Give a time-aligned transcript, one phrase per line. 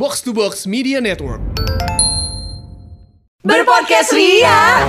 [0.00, 1.44] Box to Box Media Network.
[3.44, 4.80] Berpodcast Ria.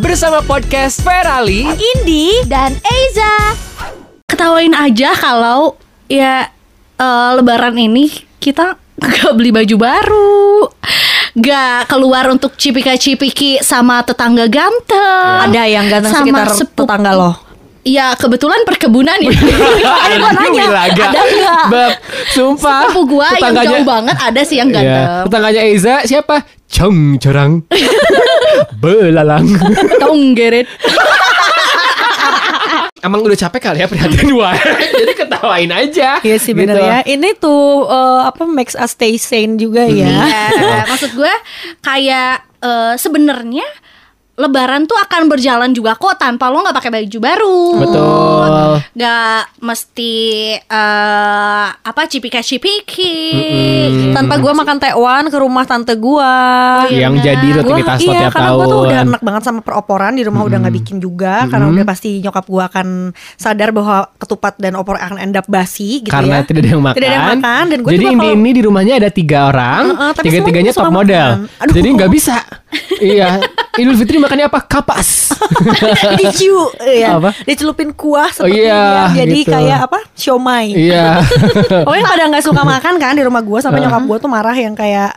[0.00, 1.68] bersama podcast Ferali.
[1.76, 3.52] Indi dan Eiza.
[4.24, 5.76] Ketawain aja kalau
[6.08, 6.48] ya
[6.96, 8.08] eh, lebaran ini
[8.40, 10.72] kita gak beli baju baru.
[11.36, 15.52] Gak keluar untuk cipika-cipiki sama tetangga ganteng.
[15.52, 16.88] Ada yang ganteng Sama sekitar sepupu.
[16.88, 17.51] tetangga lo.
[17.82, 19.34] Ya kebetulan perkebunan ya.
[20.06, 21.02] Ayo gua nanya, Wilaga.
[21.04, 21.64] ada nggak?
[21.66, 21.92] Bab,
[22.30, 22.86] sumpah.
[22.86, 25.22] Sepupu gua yang jauh banget ada sih yang Iya, ganteng.
[25.26, 26.36] tetangganya Eiza siapa?
[26.70, 27.66] Cong corang.
[28.80, 29.50] Belalang.
[29.98, 30.70] Tong geret.
[33.02, 34.54] Emang udah capek kali ya prihatin gua.
[34.94, 36.22] Jadi ketawain aja.
[36.22, 36.86] Iya sih bener Gitu.
[36.86, 36.98] ya.
[37.04, 40.22] Ini tuh eh, apa makes us stay sane juga ya.
[40.46, 41.32] Ya, maksud gue
[41.82, 43.66] kayak eh, sebenarnya
[44.32, 47.60] Lebaran tuh akan berjalan juga kok tanpa lo nggak pakai baju baru.
[47.78, 48.52] Betul.
[48.92, 50.14] Nggak mesti
[50.56, 53.12] eh, apa cipika-cipiki.
[54.10, 56.32] Tanpa gua makan tekwan ke rumah tante gua.
[56.88, 57.24] Yang benar.
[57.24, 58.56] jadi Gua- rutinitas lo iya, tiap karena tahun.
[58.56, 61.84] gua tuh udah enak banget sama peroporan di rumah udah nggak bikin juga karena udah
[61.84, 62.86] pasti nyokap gua akan
[63.36, 66.48] sadar bahwa ketupat dan opor akan end up basi gitu Karena ya.
[66.48, 66.96] tidak ada yang makan.
[66.96, 69.82] Tidak ada yang makan dan gue Jadi ini ini di rumahnya ada tiga orang,
[70.16, 71.28] tapi tiga tiganya top model.
[71.60, 71.74] Aduh.
[71.76, 72.36] Jadi nggak bisa.
[73.04, 73.36] iya.
[73.80, 74.60] Idul Fitri makannya apa?
[74.68, 75.32] Kapas.
[76.20, 77.16] Diciu, ya.
[77.16, 77.32] Apa?
[77.44, 79.24] dicelupin kuah seperti iya, dia.
[79.24, 79.52] jadi gitu.
[79.52, 81.20] kayak apa siomay iya.
[81.86, 84.74] Pokoknya pada nggak suka makan kan di rumah gue sampai nyokap gue tuh marah yang
[84.76, 85.12] kayak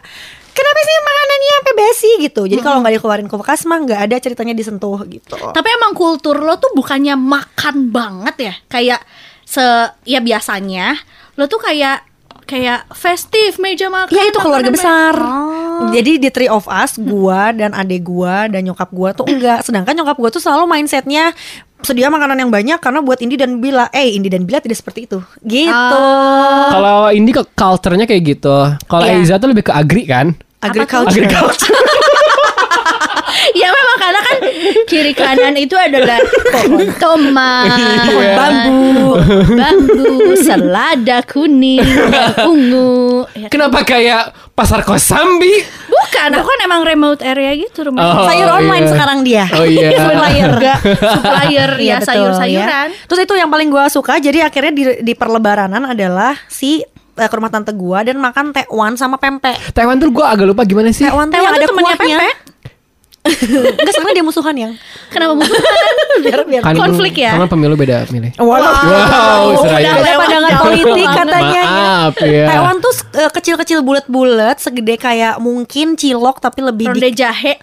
[0.56, 2.42] kenapa sih makanannya sampai basi gitu.
[2.48, 5.36] Jadi kalau nggak dikeluarin ke bekas mah nggak ada ceritanya disentuh gitu.
[5.36, 8.54] Tapi emang kultur lo tuh bukannya makan banget ya?
[8.72, 9.00] Kayak
[9.46, 9.64] se
[10.08, 10.96] ya biasanya
[11.36, 12.15] lo tuh kayak
[12.46, 14.14] kayak festif meja makan.
[14.14, 15.14] Ya itu keluarga besar.
[15.18, 15.92] Oh.
[15.92, 19.66] Jadi di three of us, gua dan adik gua dan nyokap gua tuh enggak.
[19.66, 21.34] Sedangkan nyokap gua tuh selalu mindsetnya
[21.84, 23.92] sedia makanan yang banyak karena buat Indi dan Bila.
[23.92, 25.20] Eh Indi dan Bila tidak seperti itu.
[25.44, 26.02] Gitu.
[26.72, 28.58] Kalau ini ke culture-nya kayak gitu.
[28.88, 29.22] Kalau Iya.
[29.22, 30.34] Eiza tuh lebih ke agri kan?
[30.64, 31.14] Agriculture.
[31.14, 31.76] Agriculture.
[33.56, 34.38] Ya memang karena kan
[34.86, 36.20] kiri kanan itu adalah
[36.52, 39.10] pohon tomat, Pohon bambu.
[39.52, 40.08] bambu,
[40.38, 41.84] selada kuning,
[42.42, 43.26] ungu.
[43.34, 45.52] Ya, Kenapa kayak pasar Kosambi?
[45.86, 48.04] Bukan, aku kan emang remote area gitu rumah.
[48.04, 48.92] Oh, Sayur online iya.
[48.92, 49.44] sekarang dia.
[49.52, 49.90] Oh iya.
[50.06, 52.88] Supplier enggak, supplier ya Iya, betul, sayur-sayuran.
[52.90, 53.06] ya.
[53.06, 54.18] Terus itu yang paling gua suka.
[54.18, 56.82] Jadi akhirnya di, di perlebaranan adalah si
[57.16, 59.56] eh, ke rumah tante gua dan makan tekwan sama pempek.
[59.72, 61.04] Taiwan tuh gue agak lupa gimana sih?
[61.04, 62.18] Tekwan tuh Taiwan yang tuh ada temennya kuahnya.
[62.20, 62.36] pempek.
[63.26, 64.74] Enggak sekarang dia musuhan yang.
[65.10, 65.58] Kenapa musuh?
[66.26, 66.62] biar biar.
[66.62, 67.34] Kan konflik ya?
[67.34, 68.32] Karena pemilu beda milih.
[68.38, 69.66] Wow, Wow.
[69.66, 71.50] Beda pandangan politik katanya.
[71.50, 71.64] ya.
[71.66, 72.46] Maaf ya.
[72.48, 77.58] Taiwan tuh eh, kecil-kecil bulat-bulat, segede kayak mungkin cilok tapi lebih Ronde di, jahe.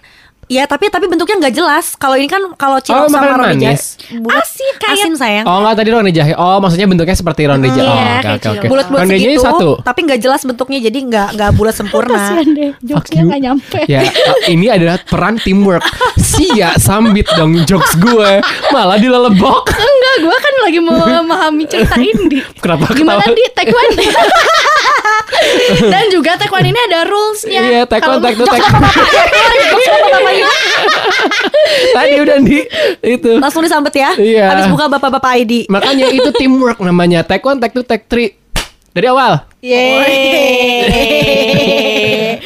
[0.45, 1.85] Ya tapi tapi bentuknya nggak jelas.
[1.93, 3.77] Kalau ini kan kalau cilok Oh, sama ronde jahe
[4.15, 5.45] bulat- Asin, kayak- asin sayang.
[5.45, 6.33] Oh enggak tadi ronde jahe.
[6.33, 7.81] Oh maksudnya bentuknya seperti ronde jahe.
[7.81, 8.55] Iya, Oh, oke oke cilok.
[8.55, 8.67] oke.
[8.67, 9.69] Bulat-bulat segitu, satu.
[9.79, 12.17] tapi nggak jelas bentuknya jadi nggak nggak bulat sempurna.
[12.33, 13.29] Kasian deh, jokesnya you.
[13.29, 13.79] gak nyampe.
[13.85, 15.83] Ya, oh, ini adalah peran teamwork.
[16.15, 18.31] Sia sambit dong jokes gue.
[18.69, 19.69] Malah dilelebok.
[19.69, 22.39] Enggak, gue kan lagi mau memahami cerita Indi.
[22.55, 23.33] Kenapa Gimana ketawa?
[23.33, 24.03] di taekwondo?
[25.93, 27.61] Dan juga taekwondo ini ada rulesnya.
[27.61, 28.89] Iya, taekwondo, taekwondo, taekwondo.
[31.93, 32.59] Tadi udah di
[33.03, 33.31] itu.
[33.39, 34.11] Langsung disambet ya.
[34.17, 34.47] Iya.
[34.53, 35.67] Habis buka bapak-bapak ID.
[35.71, 37.23] Makanya itu teamwork namanya.
[37.25, 37.43] Take
[37.73, 38.35] two, take three.
[38.93, 39.41] Dari awal.
[39.65, 40.13] Yeay.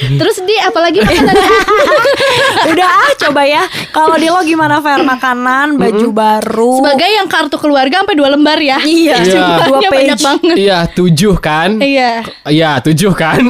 [0.09, 1.35] Terus di apalagi makanan?
[2.71, 3.63] Udah ah coba ya.
[3.89, 4.99] Kalau di lo gimana Fer?
[4.99, 6.73] Makanan, baju baru.
[6.79, 8.79] Sebagai yang kartu keluarga sampai dua lembar ya.
[8.79, 9.43] Iya, Iya.
[9.65, 10.23] dua Jumlahnya banyak page.
[10.23, 10.55] banget.
[10.57, 11.69] Iya, tujuh kan?
[11.77, 12.11] Iya.
[12.45, 13.41] Iya, tujuh kan?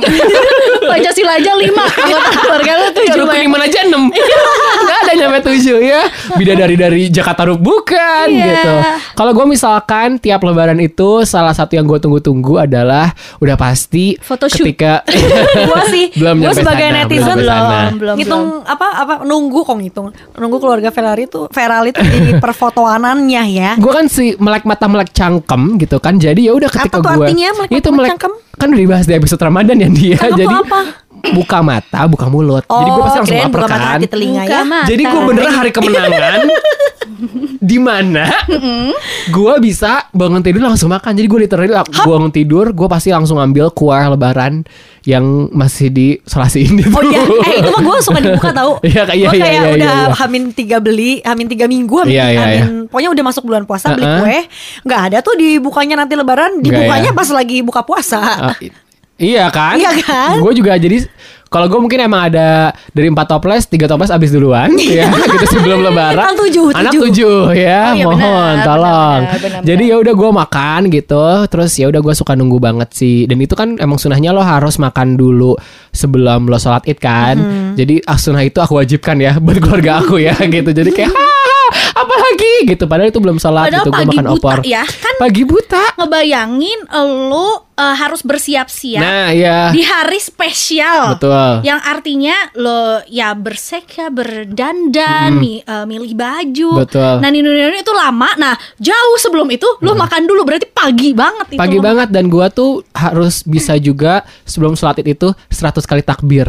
[0.90, 1.84] Pancasila aja lima.
[1.84, 3.14] Anggota keluarga lu tujuh.
[3.20, 3.36] Banyak.
[3.38, 6.02] kiriman aja enam Nggak ada nyampe tujuh ya
[6.34, 8.46] Bidadari dari Jakarta Rup bukan Iya.
[8.56, 8.72] gitu
[9.14, 14.64] Kalau gue misalkan tiap lebaran itu Salah satu yang gue tunggu-tunggu adalah Udah pasti Photoshoot.
[14.64, 15.04] Ketika
[15.66, 17.80] gua sih Belum nyampe sebagai sana, netizen belum sana.
[17.92, 20.08] belum, ngitung apa apa nunggu kok ngitung
[20.40, 25.12] nunggu keluarga Ferrari tuh Ferrari tuh di perfotoanannya ya gue kan si melek mata melek
[25.12, 27.28] cangkem gitu kan jadi ya udah ketika gue
[27.72, 28.34] itu melek melek cangkem?
[28.58, 30.80] kan udah dibahas di episode Ramadan ya dia Cangkem jadi apa?
[31.28, 34.54] Buka mata buka mulut jadi gue pasti langsung lapar buka mata kan hati telinga Buka
[34.54, 34.88] ya mata.
[34.88, 36.40] Jadi gue beneran hari kemenangan
[37.60, 38.26] di mana
[39.28, 41.12] gue bisa bangun tidur langsung makan.
[41.12, 44.62] Jadi gue literally la- bangun tidur, gue pasti langsung ambil kuah lebaran
[45.04, 46.92] yang masih di selasiin itu.
[46.92, 49.62] Oh iya, eh itu mah gue suka dibuka tau Iya, iya, Gue iya, kayak iya,
[49.74, 50.16] udah iya, iya.
[50.16, 53.92] hamin tiga beli, hamin tiga minggu, hamin, Iya, iya, hamin- pokoknya udah masuk bulan puasa
[53.92, 54.22] beli Uh-uh.
[54.22, 54.40] kue,
[54.84, 57.16] nggak ada tuh dibukanya nanti lebaran, dibukanya ya?
[57.16, 58.54] pas lagi buka puasa.
[58.60, 58.86] I-
[59.18, 59.76] Iya kan?
[59.82, 60.38] Iya kan?
[60.40, 61.06] Gue juga jadi
[61.48, 65.80] Kalau gue mungkin emang ada dari empat toples, tiga toples abis duluan, ya gitu sebelum
[65.80, 66.20] lebaran.
[66.20, 67.08] Kan tujuh, Anak tujuh.
[67.08, 69.20] tujuh ya, Oh, iya, mohon benar, tolong.
[69.24, 72.60] benar, benar, benar, Jadi ya udah gue makan gitu, terus ya udah gue suka nunggu
[72.60, 73.24] banget sih.
[73.32, 75.56] Dan itu kan emang sunahnya lo harus makan dulu
[75.96, 77.40] sebelum lo sholat id kan.
[77.40, 77.80] Hmm.
[77.80, 80.68] Jadi ah, sunah itu aku wajibkan ya buat keluarga aku ya gitu.
[80.68, 81.16] Jadi kayak
[81.98, 82.84] "Hahaha, apa lagi gitu.
[82.86, 84.58] Padahal itu belum Padahal gitu gue makan buta opor.
[84.62, 85.84] ya, kan Pagi buta.
[85.98, 86.80] ngebayangin
[87.28, 91.14] lo eh, harus bersiap-siap Nah ya di hari spesial.
[91.14, 91.62] betul.
[91.62, 96.70] Yang artinya lo ya berseka, berdandan, mi- eh, milih baju.
[96.82, 97.14] Betul.
[97.18, 98.30] Nah, nino itu lama.
[98.36, 101.60] Nah, jauh sebelum itu lo makan dulu berarti pagi banget itu.
[101.60, 106.48] Pagi banget dan gua tuh harus bisa juga sebelum sholat itu 100 kali takbir.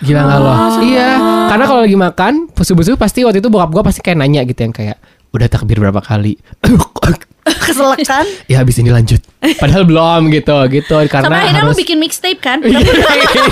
[0.00, 0.52] Gila nggak lo?
[0.80, 1.08] Iya,
[1.50, 4.70] karena kalau lagi makan, subuh-subuh pasti waktu itu bokap gua pasti kayak nanya gitu yang
[4.70, 5.02] kayak
[5.34, 6.38] udah takbir berapa kali?
[7.64, 8.26] Keselak kan?
[8.46, 9.20] ya habis ini lanjut.
[9.56, 12.60] Padahal belum gitu, gitu karena Sampai akhirnya harus lo bikin mixtape kan?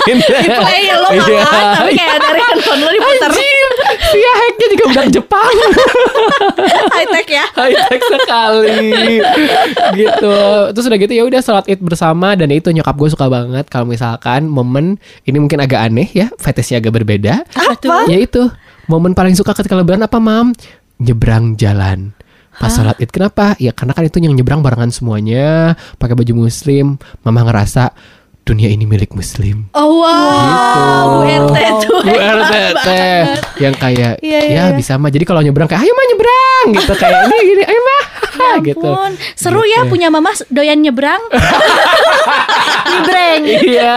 [0.08, 0.56] Iya.
[0.60, 1.44] play lo makan, Iya.
[1.74, 3.68] tapi kayak dari handphone lo diputar Anjir,
[4.08, 5.54] Sia hacknya juga budak Jepang.
[6.90, 7.44] high tech ya.
[7.54, 8.84] high tech sekali
[9.94, 10.36] gitu
[10.70, 13.84] terus udah gitu ya udah sholat id bersama dan itu nyokap gue suka banget kalau
[13.84, 18.06] misalkan momen ini mungkin agak aneh ya fetishnya agak berbeda Apa?
[18.06, 18.48] ya itu
[18.86, 20.52] momen paling suka ketika lebaran apa mam
[20.98, 22.12] nyebrang jalan
[22.58, 26.94] pas sholat id kenapa ya karena kan itu yang nyebrang barengan semuanya pakai baju muslim
[27.22, 27.94] mama ngerasa
[28.42, 31.52] dunia ini milik muslim Oh wow, Gitu.
[31.52, 32.00] Bu RT tuh.
[32.00, 32.88] Bu RT
[33.60, 34.72] yang kayak Iya, iya, ya iya.
[34.72, 38.02] bisa mah jadi kalau nyebrang kayak ayo mah nyebrang gitu kayak ini gini ayo mah
[38.64, 39.92] gitu Ampun, seru ya Gitu.
[39.92, 41.20] punya mama doyan nyebrang.
[42.88, 43.42] Nyebreng.
[43.68, 43.96] iya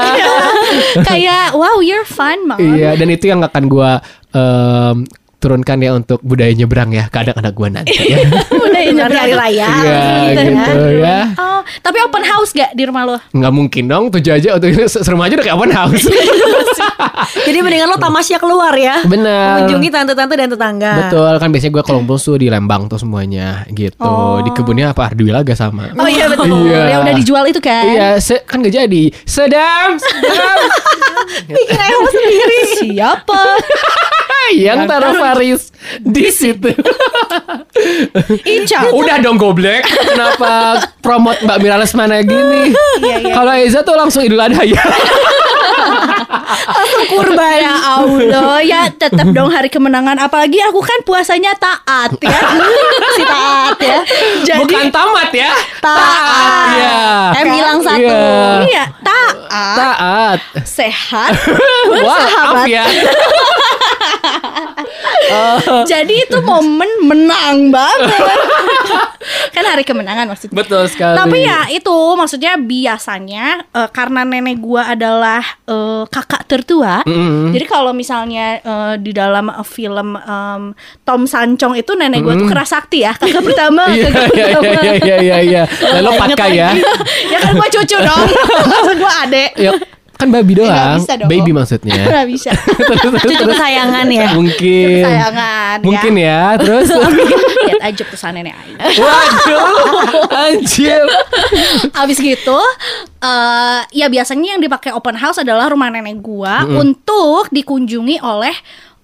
[1.08, 2.60] kayak wow, you're fun, mom.
[2.60, 5.08] iya dan itu yang akan gua em,
[5.42, 8.18] turunkan ya untuk budaya nyebrang ya ke anak-anak gua nanti ya.
[8.72, 9.14] Hari nyebrang.
[9.20, 9.68] hari raya.
[9.68, 13.18] Iya gitu ya Oh, tapi open house gak di rumah lo?
[13.28, 16.06] nggak mungkin dong tujuh aja untuk serumah aja udah kayak open house
[17.42, 19.02] Jadi mendingan lo tamasya keluar ya.
[19.04, 20.92] bener Mengunjungi tante-tante dan tetangga.
[21.00, 25.10] Betul kan biasanya gue kalau ngumpul tuh di Lembang tuh semuanya gitu Di kebunnya apa
[25.10, 26.66] Ardiwilaga sama Oh iya betul.
[26.66, 26.82] Iya.
[26.88, 27.86] Ya udah dijual itu kan.
[27.88, 29.04] Iya, se- kan gak jadi.
[29.24, 30.58] Sedang, sedang.
[31.48, 32.60] Bikin ayam sendiri.
[32.84, 33.42] Siapa?
[34.56, 36.72] Yang taruh Faris di situ.
[38.44, 38.92] Ica.
[38.92, 39.86] Udah dong goblek.
[39.86, 42.74] Kenapa promote Mbak Mira Lesmana gini?
[43.02, 43.34] Iya, iya.
[43.34, 44.82] Kalau Eza tuh langsung Idul Adha ya.
[47.10, 52.40] kurban ya Allah ya tetap dong hari kemenangan apalagi aku kan puasanya taat ya
[53.12, 54.00] si taat ya
[54.46, 55.52] jadi Bukan tamat ya.
[55.84, 56.72] Taat.
[56.72, 57.02] Iya.
[57.36, 58.00] M hilang satu.
[58.00, 58.64] Iya.
[58.64, 59.36] iya taat
[59.76, 60.40] Taat.
[60.64, 61.34] sehat
[61.90, 62.86] Wah, maaf ya.
[65.88, 68.30] jadi itu momen menang banget
[69.56, 71.16] kan hari kemenangan maksudnya Betul sekali.
[71.18, 77.06] Tapi ya itu maksudnya biasanya eh, karena nenek gua adalah eh, kakak tertua.
[77.06, 77.54] Mm-mm.
[77.54, 80.62] Jadi kalau misalnya eh, di dalam eh, film em,
[81.06, 84.82] Tom Sancong itu nenek gua tuh kerasakti ya, kakak pertama, Iya, kakak iya, pertama.
[84.82, 85.64] iya, iya, iya, iya.
[86.00, 86.70] Lalu Patka ya.
[87.30, 88.28] ya kan gua cucu dong.
[88.68, 89.50] Maksud gua adek.
[89.60, 89.72] Ya,
[90.22, 91.00] kan babi nggak doang.
[91.02, 91.30] bisa dong.
[91.34, 92.04] Baby maksudnya.
[92.14, 92.52] Nggak bisa.
[93.26, 94.30] Cucu kesayangan ya.
[94.38, 95.02] Mungkin.
[95.02, 95.86] Kesayangan ya.
[95.86, 96.42] Mungkin ya.
[96.62, 96.88] Terus
[97.68, 98.54] Lihat aja pesan nenek.
[98.78, 99.66] Waduh,
[100.30, 101.06] anjir.
[101.94, 102.60] Abis gitu,
[103.22, 108.54] eh ya biasanya yang dipakai open house adalah rumah nenek gua untuk dikunjungi oleh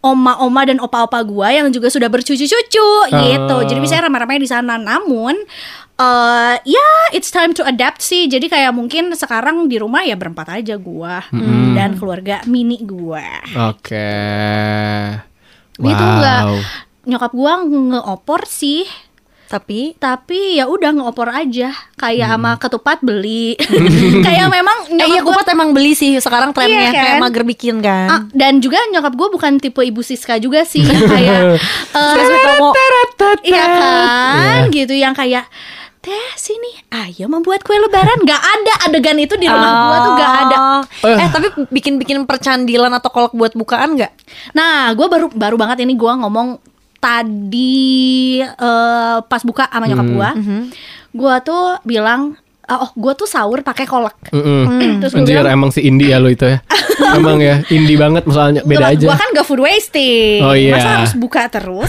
[0.02, 3.58] oma-oma dan opa-opa gua yang juga sudah bercucu-cucu gitu.
[3.66, 4.78] Jadi misalnya ramai-ramai di sana.
[4.78, 5.38] Namun
[5.98, 8.26] eh ya it's time to adapt sih.
[8.26, 11.26] Jadi kayak mungkin sekarang di rumah ya berempat aja gua
[11.74, 13.26] dan keluarga mini gua.
[13.68, 14.14] Oke.
[15.78, 16.42] Itu enggak
[17.04, 18.86] nyokap gua ngeopor sih.
[19.48, 23.56] Tapi Tapi ya udah ngeopor aja kayak sama ketupat beli.
[24.28, 27.00] kayak memang eh, iya kupat emang beli sih sekarang trennya Iya, kan?
[27.00, 28.08] kayak mager bikin kan.
[28.12, 31.58] Ah, dan juga nyokap gue bukan tipe ibu Siska juga sih kayak
[31.96, 32.70] eh, promo.
[33.42, 35.48] iya kan gitu yang kayak
[36.08, 36.72] teh sini.
[36.88, 38.24] Ayo membuat kue lebaran.
[38.24, 40.58] Nggak ada adegan itu di rumah gua tuh nggak ada.
[41.04, 41.18] Oh.
[41.20, 44.14] Eh tapi bikin-bikin percandilan atau kolak buat bukaan nggak?
[44.56, 46.62] nah gue baru baru banget ini gua ngomong
[47.04, 50.30] tadi eh, pas buka sama nyokap gua.
[51.12, 55.00] Gua tuh bilang "Ah, oh gua tuh sahur pakai kolak Mm-mm.
[55.00, 56.60] Terus gua Anjir bilang- emang si Indi ya lo itu ya.
[57.18, 59.06] emang ya Indi banget misalnya beda Nggak, aja.
[59.06, 60.40] Gua kan gak food wasting.
[60.42, 60.74] Oh, iya.
[60.74, 61.88] Masa harus buka terus?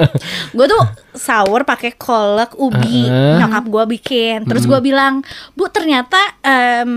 [0.56, 3.38] gue tuh sahur pakai kolak ubi Uh-uh.
[3.38, 4.44] nyokap gue bikin.
[4.44, 6.92] Terus gue bilang, "Bu, ternyata em,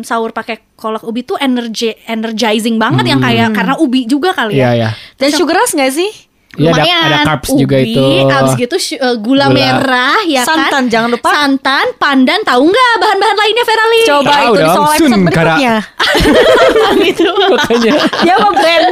[0.00, 4.70] sahur pakai kolak ubi tuh energi energizing banget yang kayak karena ubi juga kali Iya
[4.70, 4.90] ya." ya.
[5.16, 6.10] Dan sugar rush nggak sih?
[6.54, 8.04] Iya, ada- ada carbs juga Ubi, itu.
[8.26, 9.46] Abis gitu eh, gula, Gula.
[9.50, 10.70] merah ya kan.
[10.70, 11.28] Santan, jangan lupa.
[11.30, 14.00] Santan, pandan, tahu nggak bahan-bahan lainnya Ferali?
[14.06, 15.74] Coba Tahu itu di dong, soal Sun berikutnya.
[17.08, 17.28] gitu.
[17.30, 17.92] Makanya.
[18.24, 18.84] Dia apa brand?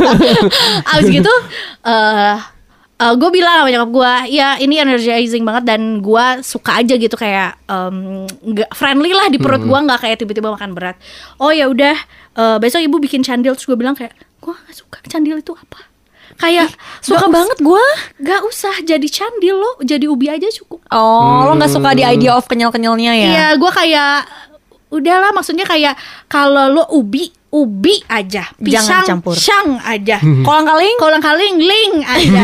[0.94, 1.32] Abis gitu
[1.70, 2.36] eh
[3.00, 7.56] gue bilang sama nyokap gue ya ini energizing banget dan gue suka aja gitu kayak
[7.64, 11.00] em, nggak friendly lah di perut gue nggak kayak tiba-tiba makan berat
[11.40, 11.96] oh ya udah
[12.36, 14.12] eh, besok ibu bikin candil terus gue bilang kayak
[14.44, 15.80] gue gak suka candil itu apa
[16.36, 16.68] kayak
[17.00, 17.80] Suka nggak banget gue.
[17.80, 22.02] us- nggak usah jadi candil lo jadi ubi aja cukup Oh, lo nggak suka di
[22.02, 23.28] idea of kenyal-kenyalnya ya?
[23.28, 24.28] Iya, gue kayak
[24.88, 25.94] udahlah maksudnya kayak
[26.26, 29.34] kalau lo ubi ubi aja, Jangan pisang campur.
[29.34, 30.96] syang aja, Kolang kaling?
[30.96, 32.40] kolang kaling ling aja.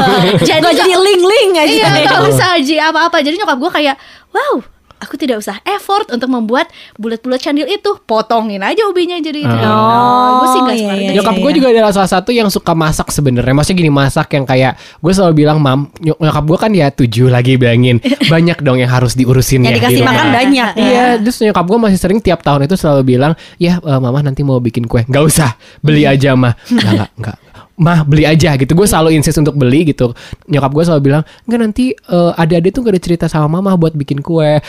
[0.50, 1.72] Jadi Gak jadi ling-ling aja.
[1.88, 3.20] Iya, gak usah Ji apa-apa.
[3.20, 3.96] Jadi nyokap gue kayak,
[4.30, 4.60] wow,
[5.00, 6.68] aku tidak usah effort untuk membuat
[7.00, 7.90] bulat-bulat candil itu.
[8.04, 9.56] Potongin aja ubinya jadi itu.
[9.64, 11.16] Oh, gue sih gak iya, seperti iya, itu.
[11.20, 13.54] Nyokap gue juga adalah salah satu yang suka masak sebenarnya.
[13.56, 17.26] Maksudnya gini masak yang kayak gue selalu bilang mam nyok- nyokap gue kan ya tujuh
[17.32, 17.96] lagi bilangin
[18.32, 20.12] banyak dong yang harus diurusin ya dikasih di rumah.
[20.12, 20.70] makan banyak.
[20.76, 24.44] Iya, terus nyokap gue masih sering tiap tahun itu selalu bilang, ya eh, mama nanti
[24.44, 27.36] mau bikin kue, nggak usah beli aja mah, nggak nggak nggak,
[27.80, 28.76] mah beli aja gitu.
[28.76, 30.12] Gue selalu insist untuk beli gitu.
[30.46, 33.96] Nyokap gue selalu bilang, nggak nanti eh, adik-adik tuh gak ada cerita sama mama buat
[33.96, 34.60] bikin kue.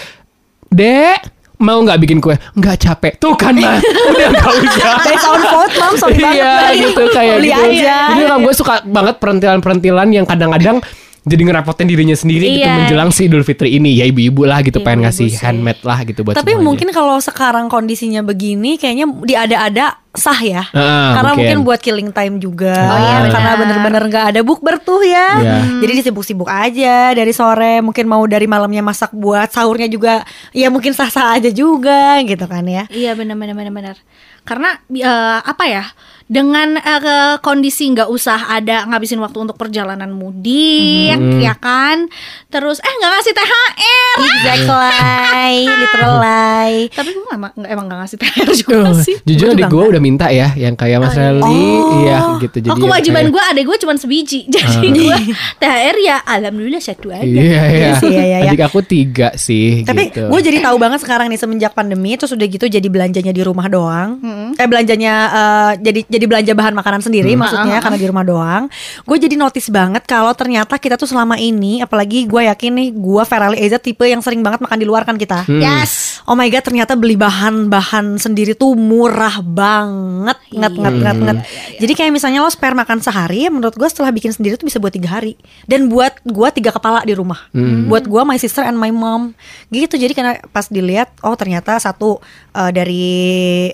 [0.72, 1.20] Dek,
[1.60, 2.40] mau nggak bikin kue?
[2.56, 3.76] Nggak capek, tuh kan mah,
[4.16, 4.94] udah nggak usah.
[5.04, 6.40] Based on vote, mam, sorry banget.
[6.40, 7.60] Iya gitu kayak Beli gitu.
[7.60, 7.98] aja.
[8.08, 10.80] Jadi nyokap gue suka banget perintilan-perintilan yang kadang-kadang
[11.22, 12.82] jadi ngerepotin dirinya sendiri gitu Iya.
[12.82, 15.38] menjelang si Idul Fitri ini ya ibu-ibu lah gitu pengen Ibu-ibu ngasih sih.
[15.38, 16.66] handmade lah gitu buat Tapi semuanya.
[16.66, 20.66] mungkin kalau sekarang kondisinya begini, kayaknya diada-ada sah ya.
[20.72, 21.46] Ah, karena mungkin.
[21.56, 21.60] mungkin.
[21.64, 22.74] buat killing time juga.
[22.74, 23.60] Oh, iya, karena benar.
[23.62, 25.28] bener-bener nggak ada bukber tuh ya.
[25.38, 25.56] Iya.
[25.80, 27.80] Jadi disibuk-sibuk aja dari sore.
[27.80, 30.26] Mungkin mau dari malamnya masak buat sahurnya juga.
[30.52, 32.90] Ya mungkin sah-sah aja juga gitu kan ya.
[32.90, 33.96] Iya benar benar benar benar.
[34.42, 35.86] Karena eh, apa ya?
[36.32, 37.10] Dengan ke-
[37.42, 42.08] kondisi nggak usah ada ngabisin waktu untuk perjalanan mudik, ya kan?
[42.48, 44.16] Terus eh nggak ngasih THR.
[44.22, 46.72] Exactly, literally.
[46.90, 49.16] Tapi gue emang emang nggak ngasih THR juga Tuh, sih.
[49.22, 51.68] jujur Gua adik juga gue udah minta ya yang kayak Mas Rally
[52.02, 55.18] iya gitu jadi oh kewajiban kayak- gue adek gue cuma sebiji Jadi gue
[55.58, 57.90] THR ya alhamdulillah satu aja Iya iya.
[58.00, 58.50] iya, iya, iya.
[58.50, 60.28] Adik aku tiga sih Tapi gitu.
[60.28, 63.68] gue jadi tahu banget sekarang nih semenjak pandemi terus udah gitu jadi belanjanya di rumah
[63.68, 64.20] doang.
[64.54, 68.64] Eh belanjanya eh, jadi jadi belanja bahan makanan sendiri maksudnya karena di rumah doang.
[69.08, 73.24] Gue jadi notice banget kalau ternyata kita tuh selama ini apalagi gue yakin nih gue
[73.24, 75.48] Ferali Eza tipe yang sering banget makan di luar kan kita.
[75.48, 81.38] Yes Oh my god ternyata beli bahan-bahan sendiri tuh murah banget nget nget nget nget.
[81.82, 84.78] Jadi kayak misalnya lo spare makan sehari ya menurut gue setelah bikin sendiri tuh bisa
[84.78, 85.34] buat tiga hari
[85.66, 87.50] dan buat gue tiga kepala di rumah.
[87.90, 89.34] Buat gue my sister and my mom
[89.72, 89.98] gitu.
[89.98, 92.22] Jadi karena pas dilihat oh ternyata satu
[92.54, 93.10] eh, dari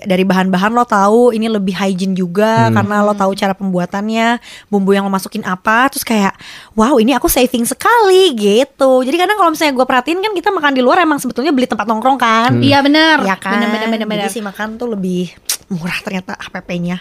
[0.06, 4.40] dari bahan-bahan lo tahu ini lebih hygiene juga karena lo tahu cara pembuatannya
[4.72, 6.32] bumbu yang lo masukin apa terus kayak
[6.78, 9.02] wow ini aku saving sekali gitu.
[9.02, 11.84] Jadi kadang kalau misalnya gue perhatiin kan kita makan di luar emang sebetulnya beli tempat
[11.84, 12.36] nongkrong kan.
[12.58, 13.16] Iya benar.
[13.22, 13.58] Ya kan?
[13.58, 15.30] Benar benar benar Jadi sih makan tuh lebih
[15.68, 16.98] murah ternyata HPP-nya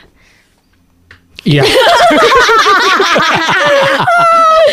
[1.45, 1.63] Iya.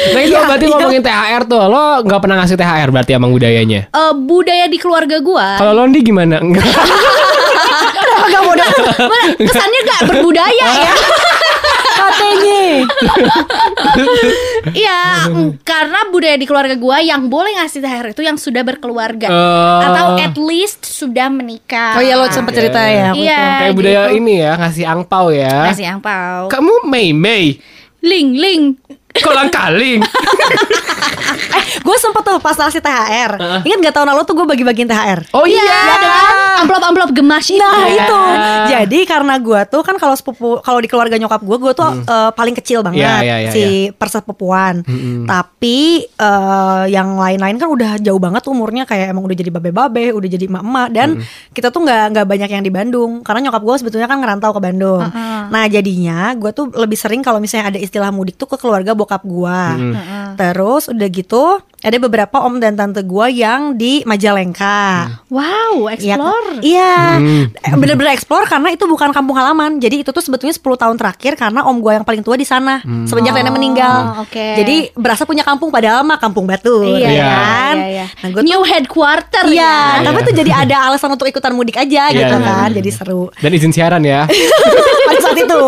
[0.05, 0.73] nah itu Iya, berarti iya.
[0.75, 3.81] ngomongin THR tuh Lo nggak pernah ngasih THR berarti emang budayanya?
[3.87, 6.41] Eh, budaya di keluarga gue Kalau Londi gimana?
[8.25, 8.65] Enggak bodoh.
[9.05, 10.93] Mana, kesannya gak berbudaya ya
[11.95, 12.63] katanya.
[14.65, 15.29] Iya
[15.61, 19.29] Karena budaya di keluarga gue Yang boleh ngasih THR itu yang sudah berkeluarga.
[19.29, 19.81] Oh.
[19.85, 22.01] Atau at least sudah menikah.
[22.01, 23.45] Oh iya lo sempet cerita ya Iya.
[23.69, 24.17] Kayak budaya gitu.
[24.19, 25.69] ini ya Ngasih angpau ya.
[25.71, 26.41] Ngasih angpau.
[26.49, 27.61] Kamu Mei Mei.
[28.05, 28.63] Ling ling
[29.17, 30.03] Kolang kaling.
[31.85, 35.45] Gue sempet tuh pas ngasih THR Ingat gak tahun lalu tuh gue bagi-bagiin THR Oh
[35.45, 35.61] iya.
[35.61, 36.23] Iya dengan
[36.65, 37.59] amplop-amplop gemas itu.
[37.59, 38.07] Nah Iya.
[38.07, 38.21] itu.
[38.71, 42.31] Jadi karena gue tuh kan kalau sepupu Kalau di keluarga nyokap gue Gue tuh eh,
[42.33, 44.81] paling kecil banget Iya, iya, iya, Si persepupuan
[45.25, 50.29] Tapi eh, Yang lain-lain kan udah jauh banget umurnya Kayak emang udah jadi babe-babe Udah
[50.31, 51.09] jadi emak-emak Dan
[51.51, 54.61] kita tuh gak, nggak banyak yang di Bandung Karena nyokap gue sebetulnya kan ngerantau ke
[54.63, 55.03] Bandung.
[55.45, 59.23] Nah jadinya Gue tuh lebih sering Kalau misalnya ada istilah mudik tuh Ke keluarga bokap
[59.29, 59.61] gue
[60.41, 61.45] Terus udah gitu
[61.85, 66.95] Ada beberapa om dan tante gue Yang di Majalengka Wow Iya, explore Iya,
[67.61, 69.77] Eh, bener-bener explore karena itu bukan kampung halaman.
[69.77, 72.81] Jadi itu tuh sebetulnya 10 tahun terakhir karena om gue yang paling tua di sana
[73.05, 73.97] semenjak nenek Oh, meninggal.
[74.19, 74.47] oke.
[74.57, 77.27] Jadi berasa punya kampung padahal mah kampung Batur, Iya, ya Iya.
[77.27, 77.75] kan?
[77.75, 78.07] iya, iya.
[78.15, 80.03] Nah, gue New headquarter Iya, ya.
[80.03, 82.65] tapi tuh jadi ada alasan untuk ikutan mudik aja Iya, gitu iya, kan.
[82.65, 82.75] iya.
[82.75, 83.29] Jadi seru.
[83.35, 84.25] Dan izin siaran ya
[85.07, 85.61] Pada saat itu.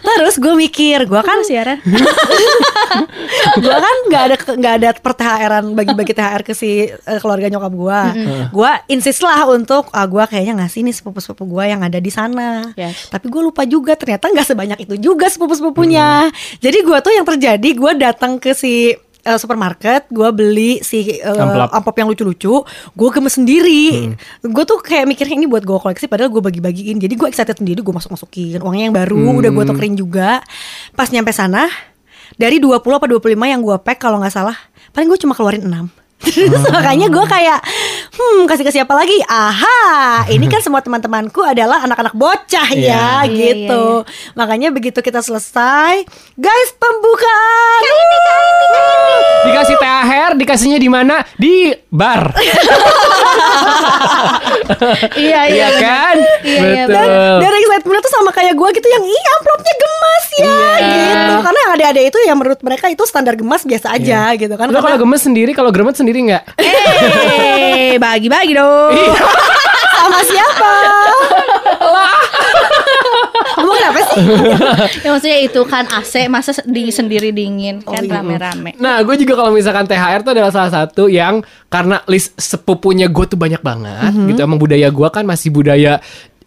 [0.00, 1.76] Terus gue mikir, gue kan siaran
[3.58, 7.72] gue kan nggak ada nggak ada per THR-an bagi-bagi THR ke si eh, keluarga nyokap
[7.74, 8.00] gue,
[8.48, 12.70] gue insist lah untuk ah gue kayaknya ngasih nih sepupu-sepupu gue yang ada di sana.
[12.78, 13.10] Yes.
[13.10, 16.30] Tapi gue lupa juga ternyata nggak sebanyak itu juga sepupu-sepupunya.
[16.62, 21.26] Jadi gue tuh yang terjadi gue datang ke si eh, supermarket, gue beli si eh,
[21.26, 21.68] Amplop.
[21.74, 22.54] amplop yang lucu-lucu,
[22.94, 24.14] gue gemes sendiri.
[24.40, 26.96] Gue tuh kayak mikirnya ini buat gue koleksi, padahal gue bagi-bagiin.
[26.96, 30.40] Jadi gue excited sendiri, gue masuk-masukin uangnya yang baru, udah gue tukerin juga.
[30.94, 31.68] Pas nyampe sana,
[32.36, 34.56] dari 20 apa 25 yang gue pack kalau nggak salah,
[34.90, 37.62] paling gue cuma keluarin 6 Terus makanya gue kayak
[38.10, 43.30] Hmm kasih ke siapa lagi Aha Ini kan semua teman-temanku adalah anak-anak bocah ya Iya.
[43.30, 44.02] Gitu
[44.34, 46.02] Makanya begitu kita selesai
[46.34, 47.82] Guys pembukaan
[49.46, 51.22] Dikasih THR, dikasihnya di mana?
[51.38, 52.34] Di bar.
[55.18, 56.16] Iya Iya kan?
[56.44, 56.94] Iya, iya, Betul.
[56.94, 57.08] Dan
[57.40, 60.76] dari excitementnya tuh sama kayak gue gitu Yang iya amplopnya gemas ya Iya.
[60.82, 64.66] Gitu Karena yang ada-ada itu yang menurut mereka itu standar gemas biasa aja gitu kan
[64.68, 66.44] Lo kalau gemes sendiri, kalau gemet sendiri nggak?
[66.58, 68.92] Eh, bagi-bagi dong.
[69.98, 70.74] Sama siapa?
[73.54, 74.16] Kamu kenapa sih?
[75.04, 78.18] ya maksudnya itu kan AC masa di sendiri dingin kan iya.
[78.18, 78.74] rame-rame.
[78.76, 83.24] Nah, gue juga kalau misalkan THR tuh adalah salah satu yang karena list sepupunya gue
[83.24, 84.26] tuh banyak banget, Mhm.
[84.30, 84.40] gitu.
[84.40, 85.98] Emang budaya gue kan masih budaya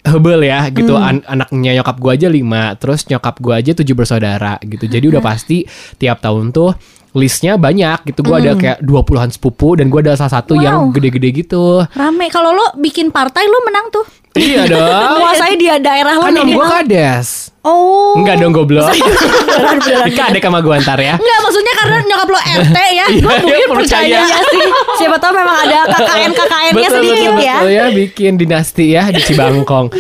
[0.02, 0.98] hebel ya, gitu.
[0.98, 1.04] Mhm.
[1.04, 4.86] An- anaknya nyokap gue aja lima, terus nyokap gue aja tujuh bersaudara, gitu.
[4.86, 5.12] Jadi Mhm.
[5.14, 5.62] udah pasti
[5.96, 6.74] tiap tahun tuh
[7.12, 8.24] listnya banyak, gitu.
[8.24, 8.42] Gue Mhm.
[8.42, 10.94] ada kayak 20-an sepupu dan gue ada salah satu yang Wow.
[10.96, 11.84] gede-gede gitu.
[11.92, 12.32] Rame.
[12.32, 14.06] Kalau lo bikin partai lo menang tuh.
[14.36, 14.88] Iya dong.
[15.18, 17.52] Menguasai dia daerah lo Kan om gue kades.
[17.62, 18.18] Oh.
[18.18, 18.90] Enggak dong goblok.
[18.90, 21.14] Ika adek sama gue ntar ya.
[21.14, 22.90] Enggak maksudnya karena nyokap lo RT ya.
[22.90, 24.20] Iya, Gue mungkin iya, percaya.
[24.26, 24.38] percaya.
[24.50, 24.70] sih.
[24.98, 27.56] Siapa tahu memang ada KKN KKN-nya sedikit betul, ya.
[27.62, 29.94] betul ya bikin dinasti ya di Cibangkong.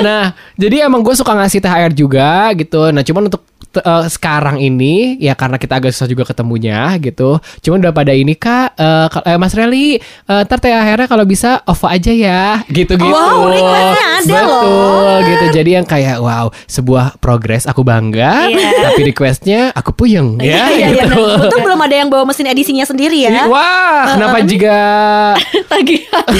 [0.00, 2.88] nah, jadi emang gue suka ngasih THR juga gitu.
[2.88, 7.40] Nah, cuman untuk eh, sekarang ini ya karena kita agak susah juga ketemunya gitu.
[7.60, 11.64] Cuman udah pada ini kak, eh, kal- eh, Mas Reli, eh, ntar THR-nya kalau bisa
[11.64, 13.08] OVO aja ya, gitu-gitu.
[13.08, 14.60] Wow, requestnya ada loh.
[14.62, 15.44] Betul, gitu.
[15.52, 18.90] Jadi yang kayak wow, sebuah progres aku bangga, Iya.
[18.90, 21.22] tapi requestnya aku puyeng ya, Iya, iya, gitu.
[21.22, 21.46] benar.
[21.48, 23.46] Untung belum ada yang bawa mesin edisinya sendiri ya.
[23.46, 24.76] Wah, kenapa jika
[25.68, 26.24] Tagihan.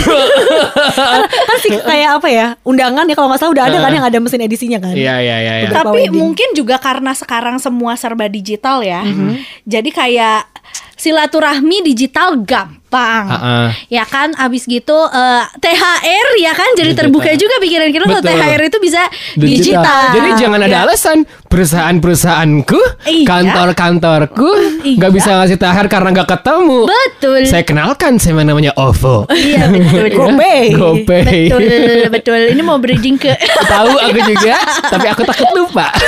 [1.49, 2.47] kan sih kayak apa ya?
[2.63, 4.95] Undangan ya kalau nggak salah udah ada kan yang ada mesin edisinya kan.
[4.95, 5.55] Iya iya iya.
[5.65, 5.69] iya.
[5.71, 6.15] Tapi wedding.
[6.17, 9.07] mungkin juga karena sekarang semua serba digital ya.
[9.07, 9.33] Mm-hmm.
[9.65, 10.52] Jadi kayak
[10.95, 13.25] silaturahmi digital gampang.
[13.27, 13.75] Ha-ha.
[13.89, 17.09] Ya kan abis gitu eh, THR ya kan jadi Digital.
[17.09, 18.23] terbuka juga pikiran kita kalau.
[18.23, 19.03] THR itu bisa
[19.35, 20.03] digital.
[20.13, 20.85] Jadi jangan ada Ya.
[20.85, 23.27] alasan perusahaan-perusahaanku, Iya.
[23.27, 24.51] kantor-kantorku
[24.85, 24.97] Iya.
[24.97, 26.79] nggak bisa ngasih THR karena nggak ketemu.
[26.87, 27.41] Betul.
[27.45, 29.27] Saya kenalkan saya namanya OVO.
[29.29, 30.07] Iya betul.
[30.13, 30.65] GoPay.
[30.73, 31.41] GoPay.
[31.51, 31.65] Betul,
[32.11, 32.41] betul.
[32.53, 33.35] Ini mau bridging ke
[33.73, 34.55] Tahu aku juga,
[34.87, 35.91] tapi aku takut lupa.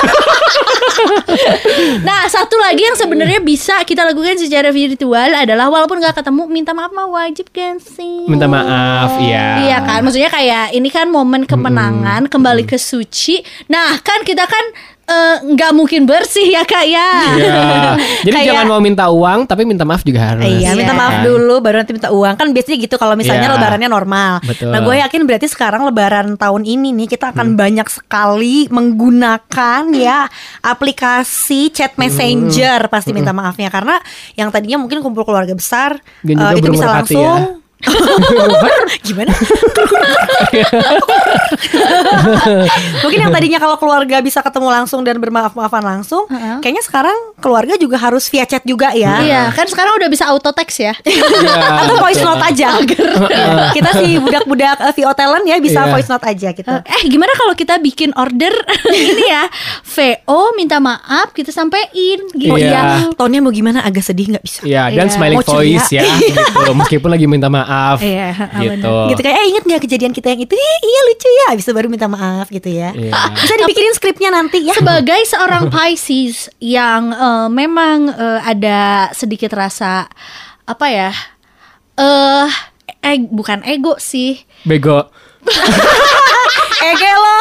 [2.01, 6.73] Nah, satu lagi yang sebenarnya bisa kita lakukan secara virtual adalah walaupun nggak ketemu, minta
[6.77, 8.29] maaf mah wajib kan sih.
[8.29, 9.65] Minta maaf, iya.
[9.67, 13.43] Iya kan, maksudnya kayak ini kan momen kemenangan, kembali ke suci.
[13.73, 14.65] Nah, kan kita kan
[15.05, 17.11] eh, nggak mungkin bersih ya kak ya.
[17.35, 17.61] Iya.
[18.27, 20.45] Jadi Kayak- jangan mau minta uang, tapi minta maaf juga harus.
[20.45, 20.99] Iya, minta Iya.
[20.99, 22.35] maaf dulu baru nanti minta uang.
[22.35, 23.55] Kan biasanya gitu kalau misalnya Iya.
[23.55, 24.33] lebarannya normal.
[24.41, 24.71] Betul.
[24.71, 27.59] Nah, gue yakin berarti sekarang lebaran tahun ini nih kita akan Hmm.
[27.59, 30.25] banyak sekali menggunakan ya
[30.65, 33.97] aplikasi chat messenger pasti minta maafnya karena
[34.35, 37.64] yang tadinya mungkin kumpul keluarga besar Dan juga itu bisa merpati langsung ya.
[39.07, 39.33] Gimana?
[43.03, 46.25] Mungkin yang tadinya kalau keluarga bisa ketemu langsung dan bermaaf-maafan langsung,
[46.61, 49.21] kayaknya sekarang keluarga juga harus via chat juga ya.
[49.21, 50.95] Iya, kan sekarang udah bisa auto text ya.
[51.05, 51.25] Iya,
[51.85, 52.69] Atau voice note aja.
[53.71, 55.91] kita sih budak-budak uh, VO talent ya bisa Iya.
[55.91, 56.71] voice note aja gitu.
[56.71, 58.53] Eh, gimana kalau kita bikin order
[58.91, 59.45] ini ya?
[59.85, 62.51] VO minta maaf kita sampein gitu.
[62.51, 62.71] Oh Iya.
[62.71, 62.83] iya,
[63.15, 64.61] tonnya mau gimana agak sedih nggak bisa.
[64.65, 65.15] Iya, dan Iya.
[65.15, 66.73] smiling voice ya, gitu.
[66.81, 67.64] Meskipun lagi minta maaf,
[68.01, 68.31] Iya,
[68.65, 68.95] gitu.
[69.15, 70.55] Gitu kayak eh inget nggak kejadian kita yang itu?
[70.55, 71.49] Eh, iya lucu ya.
[71.57, 72.93] Bisa baru minta maaf gitu ya.
[72.93, 73.13] Iya.
[73.45, 74.75] Bisa dibikinin skripnya nanti ya.
[74.77, 80.09] Sebagai seorang Pisces yang eh, memang eh, ada sedikit rasa
[80.65, 81.11] apa ya?
[81.97, 82.49] Eh
[83.05, 84.41] eh bukan ego sih.
[84.65, 85.09] Bego.
[86.85, 87.39] Ege lo.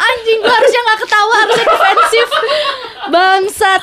[0.00, 2.28] Anjing gue harusnya nggak ketawa harusnya defensif.
[3.10, 3.80] Bangsat.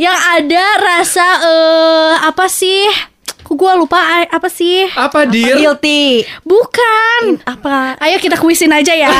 [0.00, 3.13] Yang ada rasa eh apa sih
[3.54, 5.54] gue lupa apa sih Apa dir?
[5.54, 6.22] Guilty.
[6.42, 7.94] Bukan Apa?
[7.98, 9.10] Ayo kita kuisin aja ya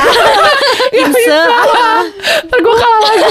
[1.01, 1.39] Inse.
[2.45, 3.25] Ntar gue kalah lagi.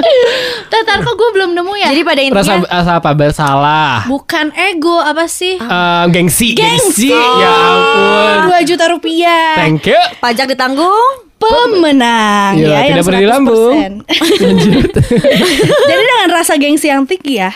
[0.70, 3.10] Tatar kok gue belum nemu ya Jadi pada Rasa, intinya rasa apa?
[3.12, 3.96] Bersalah.
[4.06, 7.12] Bukan ego apa sih Eh, gengsi, Gengsi.
[7.12, 8.56] Ya ampun.
[8.56, 10.00] 2 juta rupiah Thank you.
[10.18, 11.28] pajak ditanggung.
[11.40, 13.72] pemenang Iya, ya yang tidak pernah dilambung.
[13.72, 14.44] 100%.
[14.44, 14.92] Lanjut.
[15.88, 17.48] Jadi dengan rasa gengsi yang tinggi ya,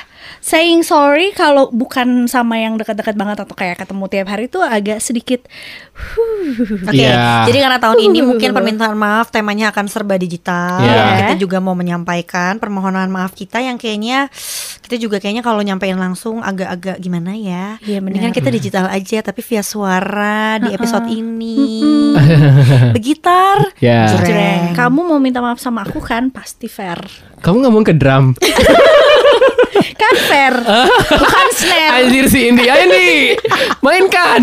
[0.45, 5.01] saying sorry kalau bukan sama yang dekat-dekat banget atau kayak ketemu tiap hari itu agak
[5.01, 5.41] sedikit
[6.85, 7.47] Oke, Iya.
[7.47, 10.83] jadi karena tahun ini mungkin permintaan maaf temanya akan serba digital.
[10.83, 11.23] Iya.
[11.23, 14.27] Kita juga mau menyampaikan permohonan maaf kita yang kayaknya
[14.83, 17.79] kita juga kayaknya kalau nyampein langsung agak-agak gimana ya.
[17.81, 18.11] Iya, benar.
[18.11, 21.81] Mendingan kita digital aja tapi via suara di episode ini.
[22.93, 23.57] Begitar.
[23.79, 24.09] Ya.
[24.11, 24.27] Jreng.
[24.27, 24.63] Jreng.
[24.75, 26.33] Kamu mau minta maaf sama aku kan?
[26.35, 26.99] Pasti fair.
[27.39, 28.33] Kamu ngomong ke drum.
[29.75, 30.55] Kan fair.
[31.11, 31.93] bukan snare.
[32.03, 33.39] Anjir si Indi, ayo nih,
[33.81, 34.43] mainkan.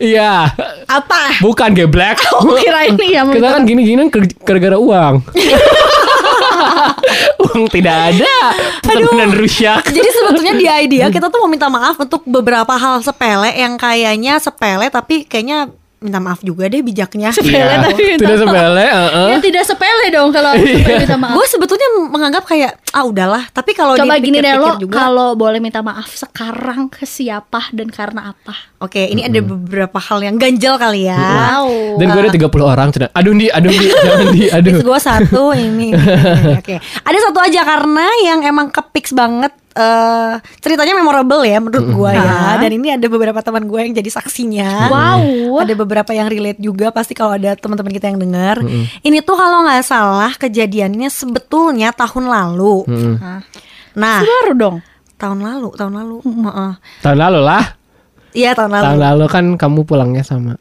[0.00, 0.48] Iya,
[0.88, 1.44] Apa?
[1.44, 2.18] bukan geblek.
[2.24, 4.08] Aku kira ini ya Kita kan gini-gini
[4.42, 5.20] gara-gara uang.
[7.44, 8.36] uang tidak ada.
[8.80, 9.84] Pertemanan rusyak.
[9.92, 14.40] Jadi sebetulnya di idea kita tuh mau minta maaf untuk beberapa hal sepele yang kayaknya
[14.40, 15.68] sepele tapi kayaknya
[16.00, 17.28] minta maaf juga deh bijaknya.
[17.30, 18.44] Sepele Iya, tapi minta tidak maaf.
[18.48, 18.86] sepele.
[18.86, 19.28] heeh.
[19.28, 20.96] Ya tidak sepele dong kalau aku Iya.
[20.98, 21.34] minta maaf.
[21.34, 25.78] Gue sebetulnya menganggap kayak ah udahlah, tapi kalau Coba gini deh lo kalau boleh minta
[25.78, 28.56] maaf sekarang ke siapa dan karena apa?
[28.80, 31.20] Oke, ini ada beberapa hal yang ganjel kali ya.
[31.20, 32.00] Wow.
[32.00, 33.06] Dan gue ada 30 orang cina.
[33.12, 34.72] Aduh di, aduh di, jangan di, aduh.
[34.80, 35.92] Gue satu ini.
[36.56, 39.52] Oke, ada satu aja karena yang emang kepix banget.
[39.70, 42.58] Eh ceritanya memorable ya menurut gue ya.
[42.58, 44.90] Dan ini ada beberapa teman gue yang jadi saksinya.
[44.90, 45.62] Wow.
[45.62, 48.58] Ada beberapa yang relate juga pasti kalau ada teman-teman kita yang dengar.
[49.00, 52.82] Ini tuh kalau nggak salah kejadiannya sebetulnya tahun lalu.
[53.22, 53.40] Hah.
[53.90, 54.76] Nah, Baru dong.
[55.18, 56.16] tahun lalu, tahun lalu.
[56.22, 56.72] Heeh.
[57.02, 57.64] Tahun lalu lah.
[58.30, 58.84] Iya tahun lalu.
[58.86, 60.54] Tahun lalu kan kamu pulangnya sama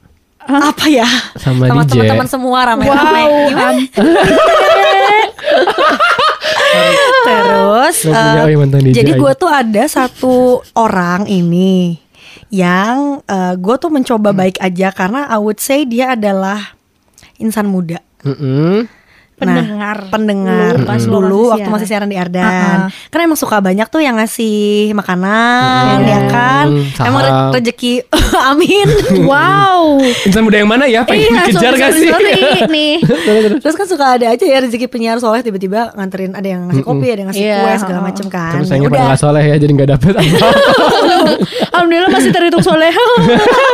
[0.50, 1.06] Apa ya?
[1.38, 3.26] sama, Sama teman-teman semua ramai-ramai.
[3.54, 3.74] Wow.
[7.26, 8.14] Terus eh,
[8.80, 12.00] DJ jadi gue tuh ada satu orang ini
[12.50, 13.22] yang
[13.62, 16.74] gue tuh mencoba baik aja karena I would say dia adalah
[17.38, 18.02] insan muda.
[18.26, 18.99] Mm-mm.
[19.40, 19.98] Pendengar.
[19.98, 22.44] Nah, pendengar Dulu pas dulu masih waktu masih siaran di Ardan.
[22.86, 23.08] Uh-uh.
[23.08, 24.58] Karena emang suka banyak tuh yang ngasih
[24.92, 26.06] makanan, Mm-mm.
[26.06, 26.66] ya kan.
[26.92, 27.08] Saham.
[27.08, 27.94] Emang re- rezeki,
[28.52, 28.88] amin.
[29.30, 30.02] Wow.
[30.24, 31.04] Insan muda yang mana ya?
[31.04, 32.08] Pengen Iya, dikejar sorry, gak sih?
[32.08, 32.34] sorry,
[32.76, 32.94] nih.
[33.60, 37.08] Terus kan suka ada aja ya rezeki penyiar soleh tiba-tiba nganterin ada yang ngasih kopi,
[37.08, 38.52] ada yang ngasih Iya, kue segala macem kan.
[38.56, 39.08] Terus Ya pada udah.
[39.08, 40.48] gak soleh ya jadi gak dapet apa
[41.72, 42.90] Alhamdulillah masih terhitung soleh.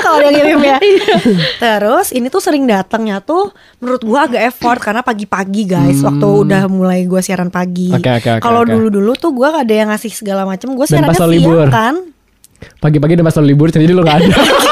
[0.02, 0.78] kalau dia ngirim ya.
[0.78, 1.16] Iya.
[1.58, 3.50] Terus ini tuh sering datangnya tuh
[3.80, 7.88] menurut gua agak effort karena pagi-pagi guys waktu udah mulai gua siaran pagi.
[7.88, 8.04] Hmm.
[8.04, 8.70] Oke, oke, oke, Kalau oke.
[8.70, 10.44] dulu-dulu tuh gua ada yang ngasih segala
[11.00, 11.68] siarannya pas lo siang libur.
[11.72, 11.96] kan.
[12.82, 14.32] Pagi-pagi dan pas libur jadi lo gak ada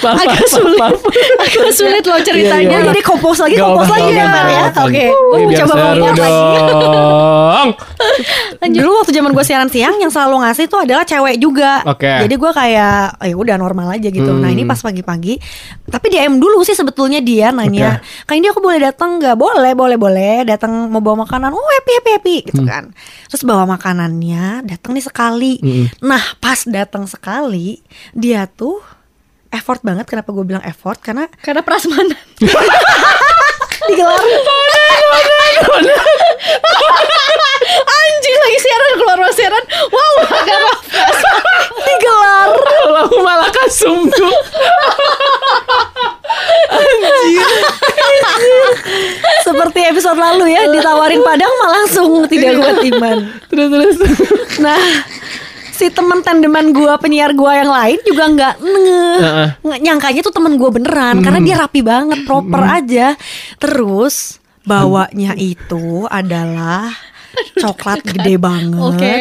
[0.00, 0.80] Agak sulit.
[1.36, 2.78] Agak sulit loh ceritanya.
[2.80, 4.64] Iya, jadi kompos lagi, kompos lagi ya, gak ya.
[4.80, 6.32] Oke, mau biar coba mengulang lagi.
[8.70, 11.84] Dulu waktu zaman gue siaran siang yang selalu ngasih tuh adalah cewek juga.
[11.84, 12.08] Oke.
[12.08, 14.30] Jadi gue kayak ya udah normal aja gitu.
[14.30, 14.70] Nah ini Hmm.
[14.70, 15.34] pas pagi-pagi,
[15.88, 19.34] tapi DM dulu sih sebetulnya dia nanya, kak ini aku boleh datang nggak?
[19.34, 20.44] Boleh, boleh, boleh.
[20.44, 21.50] Datang mau bawa makanan.
[21.50, 22.92] Oh happy, happy, happy gitu kan.
[23.26, 25.58] Terus bawa makanannya, datang nih sekali.
[25.58, 25.86] Hmm.
[26.04, 27.80] Nah pas datang sekali,
[28.12, 28.78] dia tuh
[29.50, 30.06] effort banget.
[30.06, 30.98] Kenapa gue bilang effort?
[31.02, 32.14] Karena Karena prasmanan.
[33.90, 34.22] digelar
[37.90, 39.64] Anjing lagi siaran keluar ruang siaran.
[39.90, 40.72] Wow, karena
[41.86, 42.50] digelar
[43.06, 44.34] aku malah kasum tuh
[49.42, 53.18] seperti episode lalu ya ditawarin Padang malah langsung tidak kuat iman.
[53.50, 53.96] Terus terus
[54.60, 54.78] Nah,
[55.80, 58.54] si teman tandeman gua penyiar gua yang lain juga nggak
[59.60, 63.16] nge- nyangkanya tuh teman gua beneran karena dia rapi banget, proper aja.
[63.56, 66.92] Terus bawanya itu adalah
[67.56, 68.76] coklat gede banget.
[68.76, 69.14] Oke.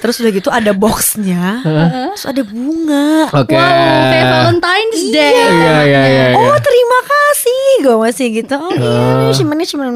[0.00, 3.28] Terus udah gitu ada boxnya, terus ada bunga.
[3.36, 3.68] Oke Wow,
[4.08, 5.28] kayak Valentine's Day.
[5.28, 6.26] Iya iya iya iya.
[6.40, 8.56] Oh terima kasih, gue masih gitu.
[8.56, 9.92] Oh iya, simpannya simpan.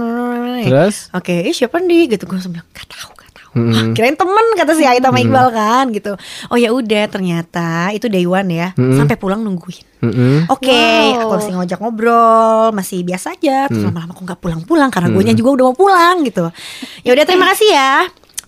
[0.60, 1.08] Terus?
[1.08, 2.12] Oke, eh, siapa nih?
[2.12, 3.16] Gitu gue langsung bilang, gak tahu,
[3.54, 3.94] Mm-mm.
[3.94, 6.12] Kirain temen kata si Aita sama Iqbal kan gitu.
[6.50, 8.68] Oh ya udah ternyata itu day one ya.
[8.74, 8.98] Mm-mm.
[8.98, 9.86] Sampai pulang nungguin.
[10.02, 10.50] Mm-mm.
[10.50, 11.22] Oke, Wow.
[11.24, 13.70] aku masih ngojak ngobrol, masih biasa aja.
[13.70, 16.50] Terus lama-lama aku nggak pulang-pulang karena gue juga udah mau pulang gitu.
[17.00, 17.92] Ya udah terima kasih ya.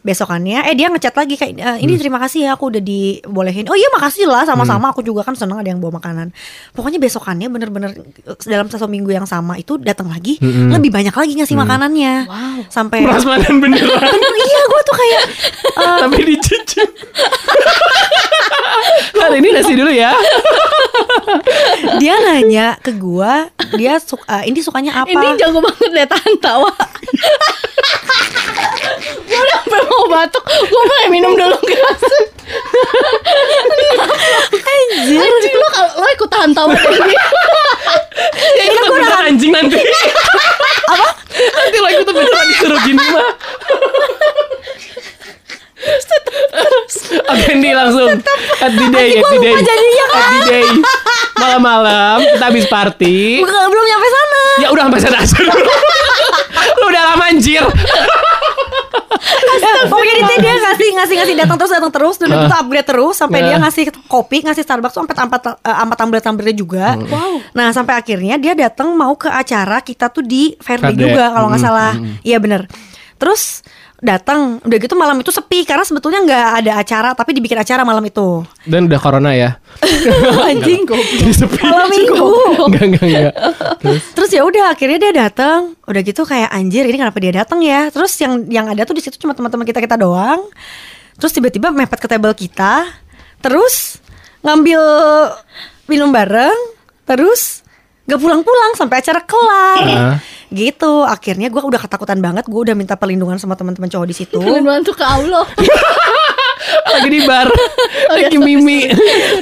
[0.07, 3.67] Besokannya, eh dia ngechat lagi kayak "Eh, ini terima kasih ya aku udah dibolehin.
[3.67, 4.95] Oh iya makasih lah sama-sama.
[4.95, 6.31] Aku juga kan seneng ada yang bawa makanan.
[6.71, 7.91] Pokoknya besokannya bener-bener
[8.23, 10.71] eh, dalam satu minggu yang sama itu datang lagi Mm-mm.
[10.71, 12.15] lebih banyak lagi ngasih makanannya.
[12.31, 12.59] Wow.
[12.71, 15.23] Sampai Prasmanan beneran iya gue tuh kayak
[15.75, 16.91] eh, Tapi dicicip
[19.17, 20.13] Hari ini nasi dulu ya
[21.99, 26.71] dia nanya ke gua dia suka ini sukanya apa Ini jago banget deh tahan tawa.
[29.27, 29.61] gue udah
[29.97, 30.45] mau batuk.
[30.45, 32.05] Gue mau minum dulu guys.
[34.63, 37.15] Anjing lo lo ikut tahan tawa ini.
[38.57, 39.81] Ya itu beneran anjing nanti.
[40.93, 41.09] Apa?
[41.37, 43.31] Nanti lo itu beneran disuruh gini mah.
[47.27, 48.11] Oke nih langsung
[48.59, 50.67] at the day, at the day, at the day.
[51.37, 53.45] Malam-malam kita habis party.
[53.45, 54.43] Bukan, belum nyampe sana.
[54.57, 55.53] Ya udah sampai sana dulu.
[56.81, 57.65] Lu udah lama anjir.
[59.57, 63.15] Ya, pokoknya dia, dia ngasih ngasih ngasih datang terus datang terus dan itu upgrade terus
[63.17, 66.87] sampai dia ngasih kopi ngasih Starbucks tuh empat empat eh, empat tumbler tumblernya juga.
[67.01, 67.41] Wow.
[67.57, 70.95] Nah sampai akhirnya dia datang mau ke acara kita tuh di Fairday.
[70.95, 71.93] juga kalau nggak salah.
[72.21, 72.69] Iya bener.
[73.17, 73.65] Terus
[73.97, 78.05] datang udah gitu malam itu sepi karena sebetulnya nggak ada acara tapi dibikin acara malam
[78.05, 78.45] itu.
[78.69, 79.57] Dan udah corona ya.
[80.51, 81.61] Anjing Jadi sepi.
[81.65, 82.29] malam minggu.
[82.69, 83.35] Enggak, enggak, enggak.
[83.81, 87.63] Terus Terus ya udah akhirnya dia datang, udah gitu kayak anjir ini kenapa dia datang
[87.63, 87.87] ya?
[87.95, 90.51] Terus yang yang ada tuh di situ cuma teman-teman kita kita doang.
[91.15, 92.91] Terus tiba-tiba mepet ke table kita,
[93.39, 94.03] terus
[94.43, 94.83] ngambil
[95.87, 96.59] minum bareng,
[97.07, 97.63] terus
[98.07, 99.83] gak pulang-pulang sampai acara kelar.
[99.87, 100.17] Ah.
[100.47, 104.39] Gitu, akhirnya gue udah ketakutan banget, gue udah minta perlindungan sama teman-teman cowok di situ.
[104.39, 105.45] Perlindungan tuh ke Allah.
[106.97, 107.51] lagi di bar,
[108.15, 108.87] lagi mimi.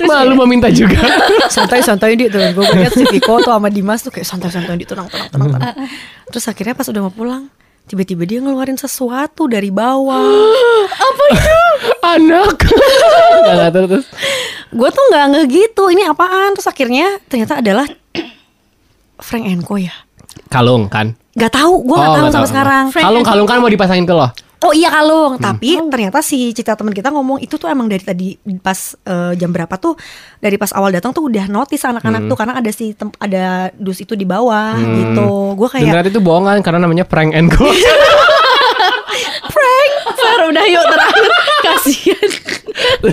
[0.03, 0.99] Malu mau minta juga.
[1.47, 5.07] santai-santai di tuh gue lihat si Viko tuh sama Dimas tuh kayak santai-santai di tenang
[5.07, 5.75] tenang tenang tenang
[6.29, 7.47] terus akhirnya pas udah mau pulang
[7.85, 10.25] tiba-tiba dia ngeluarin sesuatu dari bawah
[12.05, 12.59] Anak.
[12.69, 14.07] Enggak, enggak, terus,
[14.73, 17.89] gue tuh nggak nge gitu ini apaan terus akhirnya ternyata adalah
[19.17, 19.95] Frank Enko ya
[20.47, 21.15] Kalung kan?
[21.31, 22.47] nggak tahu gue Oh, tahu sampai tahu.
[22.49, 24.31] sekarang Kalung kalung kan mau dipasangin ke lo.
[24.61, 28.33] oh iya kalung tapi ternyata si Cita teman kita ngomong itu tuh emang dari tadi
[28.57, 29.93] pas eh, jam berapa tuh
[30.39, 33.99] dari pas awal datang tuh udah notice anak-anak tuh karena ada si tem- ada dus
[33.99, 37.67] itu di bawah gitu gue Dan kayak ternyata itu bohongan karena namanya prank and go.
[39.47, 41.31] prank Fer udah yuk terakhir.
[41.67, 42.31] Kasihan.
[43.03, 43.13] gue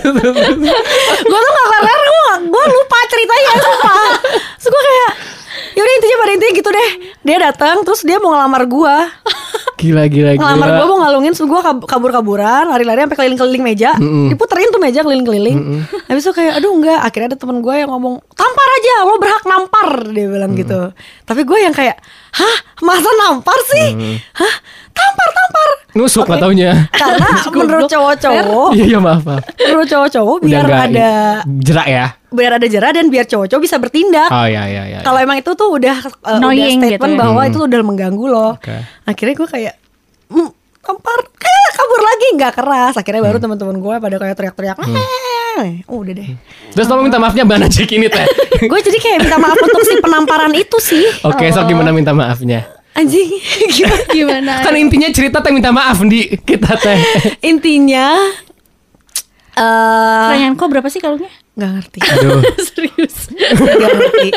[1.39, 4.03] tuh gak kelar gue gue lupa ceritanya sumpah
[4.53, 5.11] terus gue kayak
[5.75, 6.89] yaudah intinya pada intinya gitu deh.
[7.23, 8.95] Dia datang terus dia mau ngelamar gue
[9.81, 10.41] Gila gila gila.
[10.45, 13.91] ngelamar gue mau ngalungin gue kabur kaburan lari-lari sampai keliling-keliling meja.
[14.29, 15.57] Diputerin tuh meja keliling-keliling.
[16.05, 16.99] Habis itu kayak aduh enggak.
[17.01, 20.93] Akhirnya ada temen gue yang ngomong tampar aja lo berhak nampar dia bilang gitu.
[21.25, 21.97] Tapi gue yang kayak
[22.33, 23.87] hah masa nampar sih
[24.33, 24.55] hah
[24.91, 26.87] tampar tampar Nusuk lah taunya.
[26.89, 29.43] karena menurut cowok-cowok Iya iya maaf maaf.
[29.57, 31.11] menurut cowok-cowok biar nggak ada
[31.59, 32.05] jerak ya.
[32.27, 34.99] biar ada jerah dan biar cowok-cowok bisa bertindak Oh iya iya iya.
[35.01, 37.21] Kalau emang itu tuh udah uh, udah Annoying statement gitu ya.
[37.21, 38.51] bahwa itu udah mengganggu loh.
[38.55, 38.77] Oke.
[39.03, 39.73] Akhirnya gue kayak
[40.29, 42.93] mm, tampar eh, kabur lagi nggak keras.
[42.95, 44.77] Akhirnya baru teman-teman gue pada kayak teriak-teriak.
[45.87, 46.29] Oh, udah deh.
[46.71, 48.25] Terus tolong minta maafnya mana cek ini teh.
[48.69, 51.03] gue jadi kayak minta maaf untuk si penamparan itu sih.
[51.27, 52.65] Oke, sok gimana minta maafnya?
[52.91, 53.31] Anjing.
[53.75, 54.03] Gimana?
[54.11, 54.53] Gimana?
[54.67, 56.99] Kan intinya cerita teh minta maaf di kita teh.
[57.51, 58.19] Intinya
[59.51, 61.31] eh Frank Enko berapa sih kalungnya?
[61.55, 61.99] nggak ngerti.
[61.99, 62.41] Aduh.
[62.63, 63.15] Serius.
[63.31, 64.29] Nggak ngerti.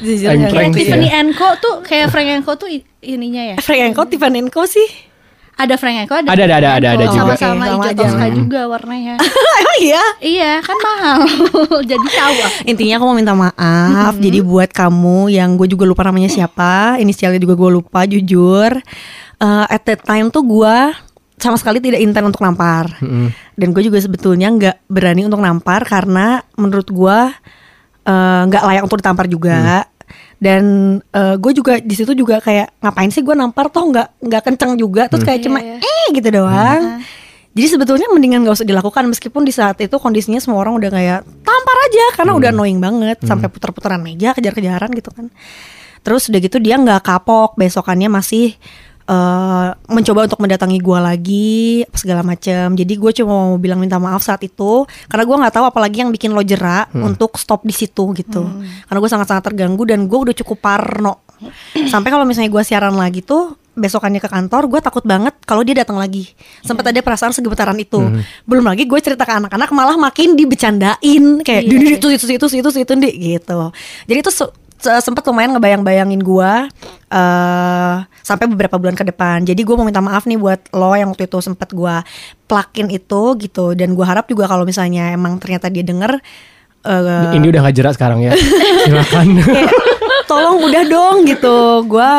[0.00, 1.20] Jujur Frank Frank Tiffany ya.
[1.22, 2.68] Enko tuh kayak Frank Enko tuh
[3.04, 3.56] ininya ya.
[3.60, 4.88] Frank Enko, Tiffany Enko sih.
[5.58, 7.36] Ada Frank Enko, ada Ada, ada, ada, ada, ada juga.
[7.36, 8.00] Sama-sama sama hijau aja.
[8.00, 9.14] toska juga warnanya.
[9.60, 10.04] Emang iya?
[10.24, 11.20] iya, kan mahal.
[11.90, 12.34] Jadi tahu.
[12.64, 14.14] Intinya aku mau minta maaf.
[14.16, 18.72] Jadi buat kamu yang gue juga lupa namanya siapa, inisialnya juga gue lupa jujur.
[19.40, 20.76] Eh, at that time tuh gue
[21.40, 22.96] sama sekali tidak intent untuk nampar.
[23.56, 27.18] Dan gue juga sebetulnya nggak berani untuk nampar karena menurut gue
[28.08, 29.84] eh, nggak layak untuk ditampar juga.
[30.40, 33.68] Dan gue juga di situ juga kayak ngapain sih gue nampar?
[33.68, 35.04] Toh nggak nggak kenceng juga.
[35.12, 37.04] Terus kayak cuma Iya, eh gitu doang.
[37.50, 41.20] Jadi sebetulnya mendingan gak usah dilakukan meskipun di saat itu kondisinya semua orang udah kayak
[41.42, 43.20] tampar aja karena udah annoying banget.
[43.26, 45.28] Sampai putar-putaran meja kejar-kejaran gitu kan.
[46.00, 48.56] Terus udah gitu dia nggak kapok besokannya masih
[49.10, 52.78] eh, mencoba untuk mendatangi gua lagi apa segala macam.
[52.78, 56.14] Jadi gue cuma mau bilang minta maaf saat itu karena gua nggak tahu apalagi yang
[56.14, 58.46] bikin lo jerak untuk stop di situ gitu.
[58.86, 61.26] Karena gue sangat-sangat terganggu dan gue udah cukup parno.
[61.90, 65.72] Sampai kalau misalnya gua siaran lagi tuh besokannya ke kantor gue takut banget kalau dia
[65.72, 66.28] datang lagi
[66.60, 68.02] sempat ada perasaan segemetaran itu
[68.44, 71.96] belum lagi gue cerita ke anak-anak malah makin dibecandain kayak Iya, "Di, di, iya.
[71.96, 72.94] itu itu itu itu itu itu
[73.38, 73.60] gitu
[74.10, 74.30] jadi itu
[74.80, 76.52] sempat lumayan ngebayang-bayangin gue
[77.10, 81.10] eh sampai beberapa bulan ke depan jadi gue mau minta maaf nih buat lo yang
[81.12, 81.94] waktu itu sempat gue
[82.46, 86.22] plakin itu gitu dan gue harap juga kalau misalnya emang ternyata dia denger
[86.86, 88.32] eh, Ini udah gak jerak sekarang ya.
[88.86, 89.42] Silakan.
[90.30, 92.12] tolong udah dong gitu gue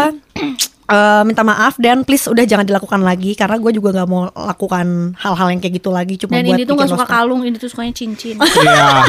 [0.91, 5.15] eh, minta maaf dan please udah jangan dilakukan lagi karena gue juga nggak mau lakukan
[5.15, 7.71] hal-hal yang kayak gitu lagi cuma Dan buat ini tuh gak suka kalung, ini tuh
[7.71, 8.35] sukanya cincin.
[8.61, 9.03] Iya.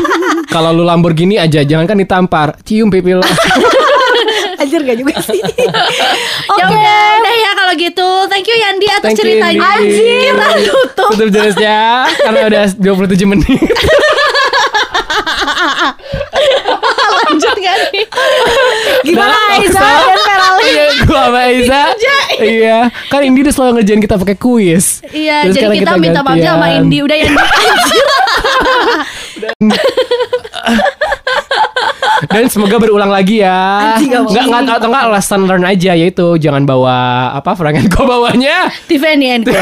[0.49, 3.25] Kalau lu Lamborghini aja jangan kan ditampar, cium pipi lo.
[4.62, 5.42] Anjir gak juga sih.
[6.55, 8.09] Ya udah, udah ya kalau gitu.
[8.31, 9.61] Thank you Yandi atas Thank you, ceritanya.
[9.83, 10.31] Indi.
[10.31, 11.09] Kita tutup.
[11.12, 13.59] Tutup jelasnya karena udah 27 menit.
[17.12, 18.07] Lanjut gak nih?
[19.03, 19.83] Gimana Aiza.
[19.83, 20.18] dan
[21.22, 21.82] sama Aiza.
[22.42, 25.00] Iya, kan Indi udah selalu ngerjain kita pakai kuis.
[25.11, 26.66] Iya, Terus jadi sekarang kita, minta maaf sama.
[26.74, 26.98] Indi.
[27.02, 27.38] Udah Yandi.
[27.38, 28.06] Anjir.
[32.22, 33.98] Dan semoga berulang lagi ya.
[33.98, 38.70] Enggak enggak atau enggak lesson learn aja yaitu jangan bawa apa Frankenko bawanya.
[38.87, 39.52] Tiffany and Co.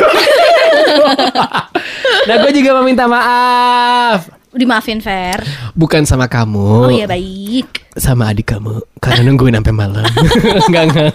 [2.21, 4.40] Nah, gue juga meminta maaf.
[4.51, 5.39] Dimaafin Fer.
[5.73, 6.69] Bukan sama kamu.
[6.81, 7.87] Oh iya baik.
[7.93, 10.07] sama adik kamu karena nungguin sampai malam.
[10.67, 11.15] enggak enggak.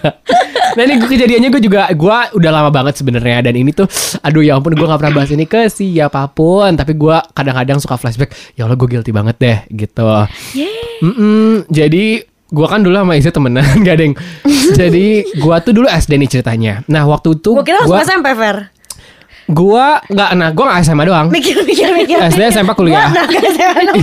[0.72, 3.88] Nah ini gua- kejadiannya gue juga gue udah lama banget sebenarnya dan ini tuh
[4.20, 7.96] aduh ya ampun gue nggak pernah bahas ini ke siapa pun tapi gue kadang-kadang suka
[7.96, 10.04] flashback ya Allah gue guilty banget deh gitu.
[10.98, 12.04] Mm-mm, jadi
[12.46, 14.12] gue kan dulu sama Isa temenan gak deng.
[14.72, 16.74] jadi gue tuh dulu SD nih ceritanya.
[16.86, 18.68] Nah waktu itu Gue kira gua- SMP Fer.
[19.46, 21.26] Gua nggak, nah gue nggak SMA doang.
[21.30, 22.18] Mikir mikir mikir.
[22.18, 23.08] SD SMP kuliah.
[23.08, 23.96] Gua SMA dong.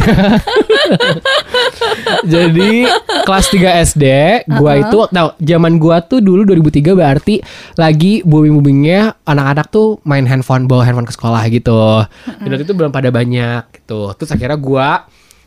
[2.24, 2.88] Jadi
[3.24, 4.04] kelas 3 SD,
[4.50, 7.36] gua itu tahu zaman gua tuh dulu 2003 berarti
[7.76, 12.04] lagi booming-boomingnya anak-anak tuh main handphone, bawa handphone ke sekolah gitu.
[12.40, 14.16] Dan waktu itu belum pada banyak gitu.
[14.16, 14.88] Terus akhirnya gua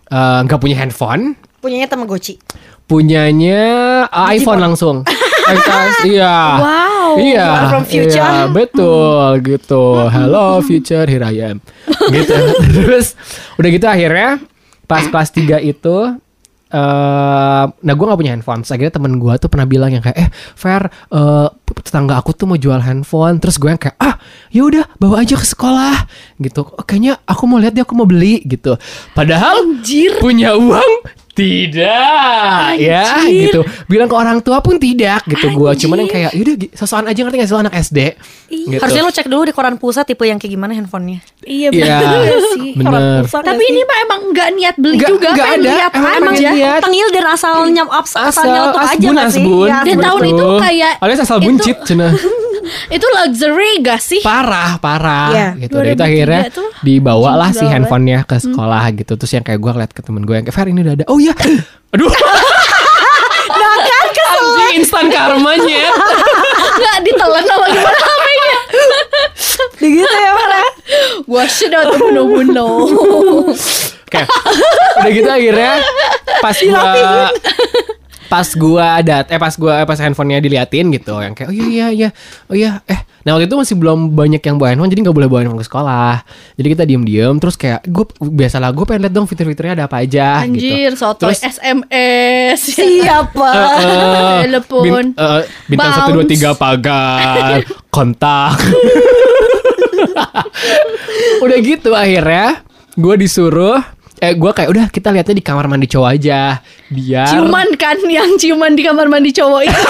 [0.06, 2.38] eh, nggak punya handphone, Punyanya Tamagotchi.
[2.86, 3.58] punyanya
[4.06, 5.02] uh, iPhone langsung.
[5.46, 6.36] iPhone, iya.
[6.58, 7.08] Wow.
[7.16, 7.46] Iya.
[7.46, 8.18] You are from future.
[8.18, 9.84] Iya, betul gitu.
[10.10, 11.58] Hello future, here I am.
[12.10, 12.34] gitu.
[12.76, 13.14] Terus
[13.56, 14.42] udah gitu akhirnya
[14.86, 15.96] pas kelas 3 itu
[16.66, 20.28] eh nah gue gak punya handphone akhirnya temen gue tuh pernah bilang yang kayak eh
[20.34, 24.14] Fer eh, tetangga aku tuh mau jual handphone terus gue yang kayak ah
[24.48, 28.04] ya udah bawa aja ke sekolah gitu "Oh, kayaknya aku mau lihat dia aku mau
[28.04, 28.78] beli gitu
[29.12, 29.80] padahal
[30.16, 30.90] punya uang
[31.36, 36.54] tidak ya gitu bilang ke orang tua pun tidak gitu gue cuman yang kayak yaudah
[36.72, 37.98] sosokan aja ngerti gak sih lo anak SD
[38.46, 38.78] gitu.
[38.78, 41.18] Harusnya lo cek dulu di koran pulsa tipe yang kayak gimana handphonenya.
[41.42, 42.70] Iya Iya, bener sih.
[42.72, 43.20] bener.
[43.20, 45.66] Pulsa Tapi ini mah emang nggak niat beli Nggak- juga, nggak pengen ada.
[45.68, 46.80] lihat Emang- emang lihat.
[46.80, 49.26] tengil dan asal nyam asal, asal asal nyeletuk aja asbun sih?
[49.26, 52.08] asbun Ya, Dan tahun itu kayak alias asal itu- buncit cina
[52.88, 54.20] Itu luxury gak sih?
[54.20, 55.48] parah parah Iya.
[55.56, 57.72] gitu Dan itu 2003 akhirnya tuh dibawa lah si gawat.
[57.72, 60.66] handphonenya ke sekolah gitu terus yang kayak gue ngeliat ke temen gue yang kayak Fer
[60.66, 61.32] ini udah ada oh iya
[61.94, 62.10] aduh
[63.46, 65.82] Anjing instan karmanya
[66.76, 68.58] Nggak ditelan sama gimana namanya?
[69.78, 70.68] gitu ya Farah.
[71.24, 72.76] Gua sudah tuh bunuh-bunuh.
[74.02, 74.20] Oke.
[74.96, 75.72] Udah gitu akhirnya
[76.38, 77.32] pas gua
[78.26, 81.66] pas gua dat eh pas gua eh, pas handphonenya diliatin gitu yang kayak oh iya
[81.66, 82.08] iya iya
[82.46, 85.26] oh iya eh nah waktu itu masih belum banyak yang bawa handphone jadi nggak boleh
[85.26, 86.14] bawa handphone ke sekolah
[86.54, 89.98] jadi kita diem diem terus kayak gue biasalah gue pengen lihat dong fitur-fiturnya ada apa
[89.98, 92.56] aja Anjir, gitu sotoy Terus- SMS.
[92.70, 93.48] Siapa?
[93.50, 94.80] Eh, eh, Telepon.
[94.80, 95.96] bin- eh, bintang Bounce.
[96.00, 98.56] satu dua tiga pagar kontak
[101.42, 102.62] udah gitu akhirnya
[102.94, 103.76] gue disuruh
[104.16, 106.56] eh gue kayak udah kita lihatnya di kamar mandi cowok aja
[106.88, 109.82] biar Ciuman kan yang ciuman di kamar mandi cowok itu.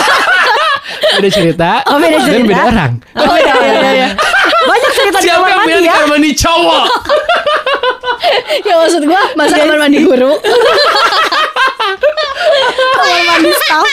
[1.12, 2.46] ada cerita Oh, beda dan cerita.
[2.46, 4.08] beda orang Oh iya iya iya.
[4.62, 5.92] Banyak cerita di siapa kamar yang mandi di ya.
[5.94, 6.84] kamar mandi cowok
[8.62, 10.32] Ya maksud gua masa kamar mandi guru.
[12.96, 13.86] Kamar mandi staff.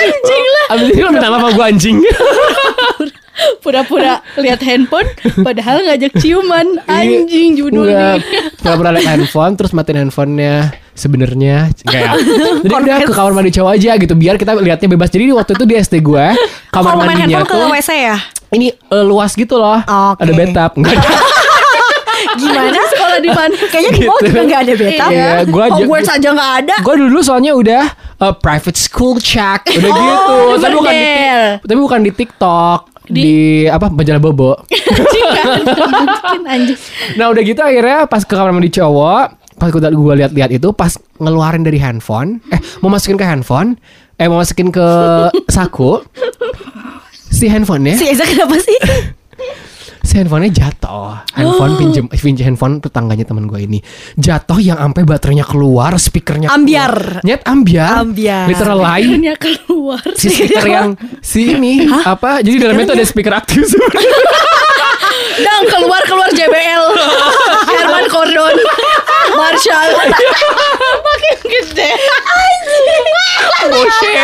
[0.00, 0.64] Anjing lah.
[0.70, 1.96] abis itu lo minta maaf sama gue anjing
[3.60, 5.08] Pura-pura lihat handphone
[5.40, 6.76] padahal ngajak ciuman.
[6.86, 8.20] Anjing judulnya.
[8.58, 12.12] Pernah liat handphone terus matiin handphonenya sebenarnya kayak
[12.62, 15.64] jadi udah ke kamar mandi cowok aja gitu biar kita lihatnya bebas jadi waktu itu
[15.64, 16.26] di SD gue
[16.74, 18.16] kamar Kalau main mandinya handphone ke tuh WC ya?
[18.50, 20.20] ini eh, luas gitu loh Oke.
[20.20, 21.10] ada bathtub nggak ada
[22.30, 22.76] Gimana?
[22.86, 23.56] Sekolah di mana?
[23.66, 24.22] Kayaknya di Gitu.
[24.22, 25.04] juga gak ada beta.
[25.08, 26.74] Iya, gua aja- Hogwarts aja nggak ada.
[26.78, 27.84] gue dulu soalnya udah
[28.20, 31.08] eh, private school check udah gitu tapi bukan di
[31.58, 33.22] tapi bukan di TikTok di,
[33.64, 34.52] Di- apa majalah bobo
[36.46, 36.78] anjing.
[37.16, 40.88] nah udah gitu akhirnya pas ke kamar mandi cowok pas gue gue lihat-lihat itu pas
[41.20, 43.76] ngeluarin dari handphone eh mau masukin ke handphone
[44.16, 44.86] eh mau masukin ke
[45.46, 46.00] saku
[47.30, 48.78] si handphonenya Si Eza kenapa sih?
[50.00, 53.78] si handphonenya jatuh handphone pinjem pinjem handphone tetangganya teman gue ini
[54.16, 56.90] jatuh yang sampai baterainya keluar speakernya Ambiar.
[56.90, 57.22] keluar.
[57.22, 58.46] nyet ambiar Ambiar.
[58.48, 60.00] literal lain keluar.
[60.16, 60.88] si speaker yang
[61.20, 64.08] si ini apa jadi dalamnya tuh ada speaker aktif sebenarnya
[65.40, 66.84] Dang keluar keluar JBL.
[67.72, 68.56] Herman Cordon.
[69.40, 69.88] Marshall.
[71.08, 71.90] Makin gede.
[73.66, 74.16] oh shit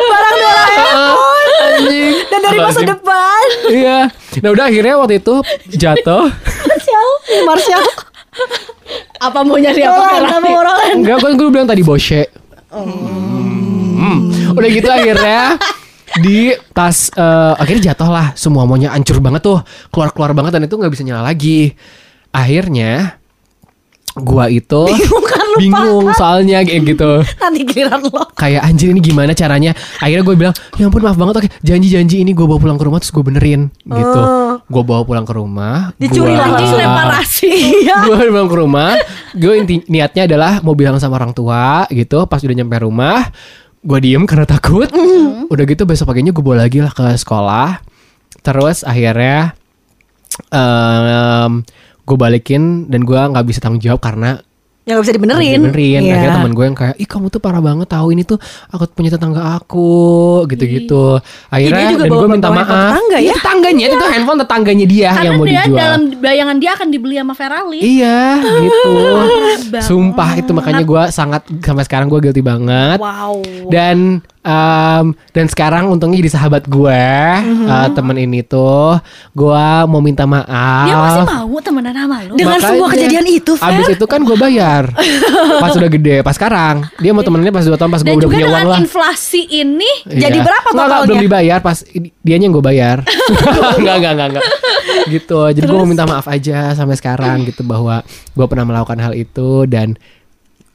[0.00, 1.46] Barang Doraemon.
[1.60, 3.44] anjing Dan dari masa depan.
[3.68, 3.98] iya
[4.40, 5.34] nah udah akhirnya waktu itu
[5.70, 6.24] jatuh
[6.64, 7.10] Marshall.
[7.44, 7.84] Marshall.
[9.18, 10.00] Apa mau nyari apa?
[10.16, 10.44] Roland.
[10.46, 10.96] Roland.
[10.96, 12.24] enggak kan gue bilang tadi boshe
[12.70, 14.30] Hmm.
[14.54, 15.58] Udah gitu akhirnya
[16.18, 19.58] di tas eh, akhirnya jatuh lah semua maunya hancur banget tuh
[19.90, 21.74] keluar keluar banget dan itu nggak bisa nyala lagi
[22.30, 23.19] akhirnya
[24.16, 24.90] gua itu
[25.60, 28.26] bingung soalnya kayak gitu Nanti giliran lo.
[28.32, 32.30] kayak anjir ini gimana caranya akhirnya gue bilang ya ampun maaf banget oke janji-janji ini
[32.30, 34.58] gue bawa pulang ke rumah terus gue benerin gitu Oh.
[34.60, 37.50] gue bawa pulang ke rumah Dicuri gua- lagi, reparasi.
[37.82, 37.96] Iya.
[38.04, 38.90] gue pulang ke rumah
[39.32, 43.30] gue inti niatnya adalah mau bilang sama orang tua gitu pas udah nyampe rumah
[43.80, 44.90] gue diem karena takut
[45.46, 47.78] udah gitu besok paginya gue bawa lagi lah ke sekolah
[48.40, 49.54] terus akhirnya
[50.48, 51.62] em
[52.10, 54.42] gue balikin dan gue nggak bisa tanggung jawab karena
[54.80, 55.60] Ya gak bisa dibenerin.
[55.62, 56.08] benerin Iya.
[56.10, 59.12] akhirnya teman gue yang kayak ih kamu tuh parah banget tahu ini tuh aku punya
[59.12, 59.92] tetangga aku
[60.48, 63.20] gitu-gitu akhirnya Ih, dia juga dan gue minta maaf tetangga ya?
[63.20, 66.70] Iya, tetangganya itu tuh handphone tetangganya dia Karena yang mau dia dijual dalam bayangan dia
[66.74, 67.78] akan dibeli sama Ferali.
[67.78, 68.92] Iya gitu.
[69.86, 73.44] Sumpah itu makanya gue sangat Sampai sekarang gue guilty banget Wow.
[73.68, 77.02] Dan em, Dan sekarang untungnya jadi sahabat gue
[77.40, 78.96] eh, Temen ini tuh
[79.30, 82.34] Gue mau minta maaf Dia masih mau temenan sama lu.
[82.34, 83.68] Dengan semua kejadian itu, Fer.
[83.70, 84.88] Abis itu kan gue bayar
[85.58, 88.46] Pas udah gede Pas sekarang Dia mau temennya pas 2 tahun Pas gue udah punya
[88.46, 90.46] uang dengan lah inflasi ini Jadi Iya.
[90.46, 91.06] berapa Nggak, nggak, totalnya?
[91.06, 91.78] belum dibayar pas
[92.20, 92.96] dianya yang gue bayar.
[93.80, 94.44] Enggak, enggak, enggak, enggak.
[95.08, 95.40] Gitu.
[95.52, 99.64] Jadi gue mau minta maaf aja sampai sekarang gitu bahwa gue pernah melakukan hal itu
[99.66, 99.98] dan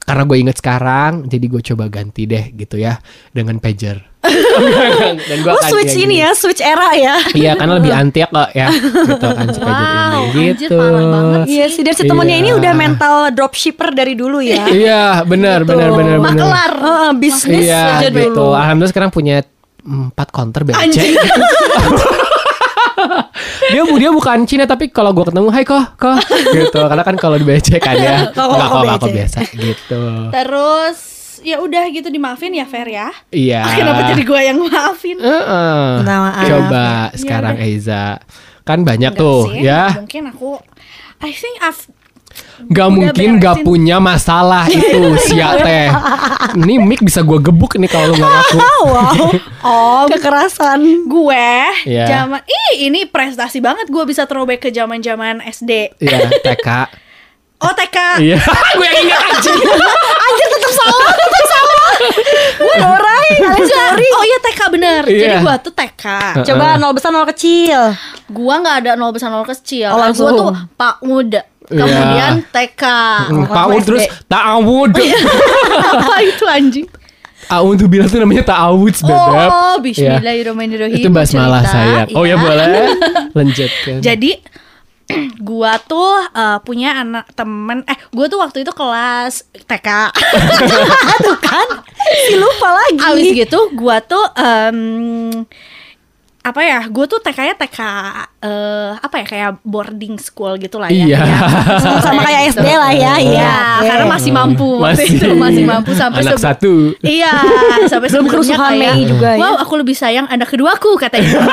[0.06, 2.94] karena gue inget sekarang, jadi gue coba ganti deh gitu ya
[3.34, 3.98] dengan pager.
[5.28, 7.18] dan gue Oh switch ini ya, switch era ya.
[7.30, 8.70] Iya, karena lebih anti kok ya.
[8.70, 10.44] Gitu kan si pager Wow, ini.
[10.50, 10.78] anjir, Gitu.
[11.46, 12.42] Iya sih, dan si temennya Iya.
[12.42, 14.66] ini udah mental dropshipper dari dulu ya.
[14.82, 16.34] Iya, benar, benar, benar, benar.
[16.34, 16.72] Makelar.
[16.78, 18.30] Heeh, bisnis Iya, aja gitu.
[18.30, 18.54] dulu.
[18.54, 19.42] Alhamdulillah sekarang punya
[19.82, 20.98] empat counter BC.
[23.66, 26.18] Dia dia bukan Cina tapi kalau gua ketemu hai kok kok
[26.54, 30.98] gitu karena kan kalau di BC kan ya nggak kok nggak kok biasa gitu Terus
[31.42, 33.08] ya udah gitu dimaafin ya Fer ya.
[33.30, 35.16] iya Kenapa jadi gue yang maafin?
[35.20, 35.86] Heeh.
[36.02, 36.44] Minta maaf.
[36.48, 38.18] coba sekarang Eiza
[38.66, 40.58] kan banyak Enggak tuh sih, ya Mungkin aku
[41.22, 41.80] I think I've
[42.66, 45.86] Gak mungkin gak punya masalah itu sia teh
[46.56, 48.58] ini mic bisa gua gebuk nih kalau lu nggak ngaku
[48.88, 49.14] wow.
[49.62, 50.80] Oh, kekerasan.
[51.04, 51.48] gue
[51.84, 52.04] Iya.
[52.08, 55.94] zaman ih ini prestasi banget gue bisa throwback ke zaman-zaman SD.
[55.98, 56.68] Iya TK
[57.56, 57.96] Oh TK.
[58.20, 58.36] iya
[58.76, 61.88] gue yang ingat anjing Anjir tetap salah, tetap salah.
[62.54, 63.28] Gue Dorai,
[63.64, 64.08] sorry.
[64.10, 65.02] Oh iya TK bener.
[65.02, 65.40] Jadi Iya.
[65.40, 66.04] gue tuh TK.
[66.42, 67.96] Coba nol besar nol kecil.
[68.28, 69.88] Gua nggak ada nol besar nol kecil.
[69.88, 70.28] Oh, langsung.
[70.28, 71.40] Gue tuh Pak Muda.
[71.66, 71.82] Iya.
[71.82, 72.82] Kemudian TK.
[73.50, 73.86] Ta'awud SD.
[73.86, 74.90] terus ta'awud
[75.92, 76.86] Apa itu anjing?
[77.46, 80.98] Ta'awud tuh bilang tuh namanya ta'awud bebek Oh, Bismillahirrahmanirrahim.
[80.98, 82.06] Itu basmalah saya.
[82.14, 82.36] Oh ya iya.
[82.38, 82.86] boleh.
[83.38, 84.02] Lanjutkan.
[84.02, 84.30] Jadi
[85.48, 89.88] gua tuh eh, punya anak temen eh gua tuh waktu itu kelas TK
[91.22, 91.68] Tuh kan,
[92.26, 92.98] si lupa lagi.
[92.98, 95.46] abis gitu gua tuh em,
[96.46, 97.78] apa ya gue tuh TK-nya TK
[98.38, 101.18] eh, apa ya kayak boarding school gitu lah ya Iya.
[101.82, 103.34] Sama, sama kayak SD lah ya, iya.
[103.34, 103.86] Iya, Oke.
[103.90, 105.10] karena masih mampu Masih.
[105.10, 106.94] itu masih mampu sampai Anak satu.
[107.02, 107.34] Iya,
[107.86, 109.42] sampai Belum sebelumnya kerusuhan Mei juga ya.
[109.42, 111.34] Wow, aku lebih sayang anak keduaku katanya.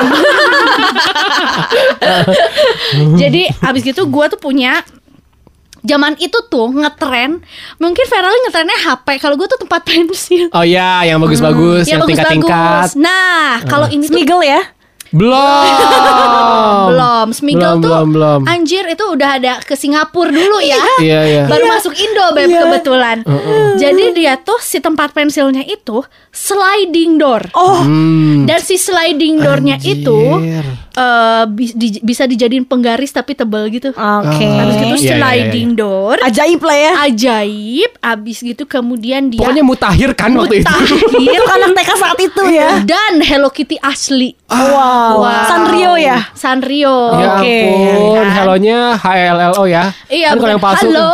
[3.20, 4.82] Jadi abis gitu gue tuh punya
[5.84, 7.44] Zaman itu tuh ngetren
[7.76, 12.40] Mungkin Ferrari ngetrennya HP Kalau gue tuh tempat pensil Oh ya, yang bagus-bagus, yang bagus-bagus.
[12.40, 12.88] tingkat-tingkat.
[12.96, 14.60] Nah, kalau ini tuh Smiggle ya.
[15.14, 16.86] Belum.
[16.86, 18.40] belum Smiggle Belum, tuh belum, belum.
[18.44, 21.42] Anjir itu udah ada ke Singapura dulu ya Iya, iya.
[21.46, 22.60] Baru masuk Indo Beb Iya.
[22.60, 23.16] kebetulan
[23.74, 28.44] Jadi dia tuh si tempat pensilnya itu Sliding door Oh, Hmm.
[28.44, 30.00] Dan si sliding doornya Anjir.
[30.00, 30.18] itu
[30.92, 33.90] eh, bi- di- bisa dijadiin penggaris tapi tebel gitu.
[33.90, 34.30] oke.
[34.36, 36.92] Habis gitu Iya, iya, sliding door Ajaib lah ya.
[37.04, 37.90] ajaib.
[38.00, 40.66] Abis gitu kemudian dia Pokoknya mutakhir kan waktu itu.
[40.66, 41.00] mutakhir.
[41.34, 42.68] Itu anak TK saat itu ya.
[42.84, 44.34] dan Hello Kitty asli.
[44.46, 45.03] Wow.
[45.12, 45.44] Wow.
[45.44, 46.18] Sanrio ya.
[46.32, 46.96] Sanrio.
[47.20, 47.58] Ya Oke.
[47.68, 48.28] ampun, Kan?
[48.32, 49.84] hellonya HLLO ya.
[50.08, 50.86] Iya, kan kalau yang palsu.
[50.88, 51.10] Halo.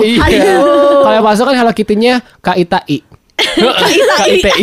[0.00, 0.20] Iya.
[0.22, 0.56] Halo.
[1.02, 3.11] Kalau yang palsu kan Hello Kitty-nya KITI.
[3.38, 4.62] KITI.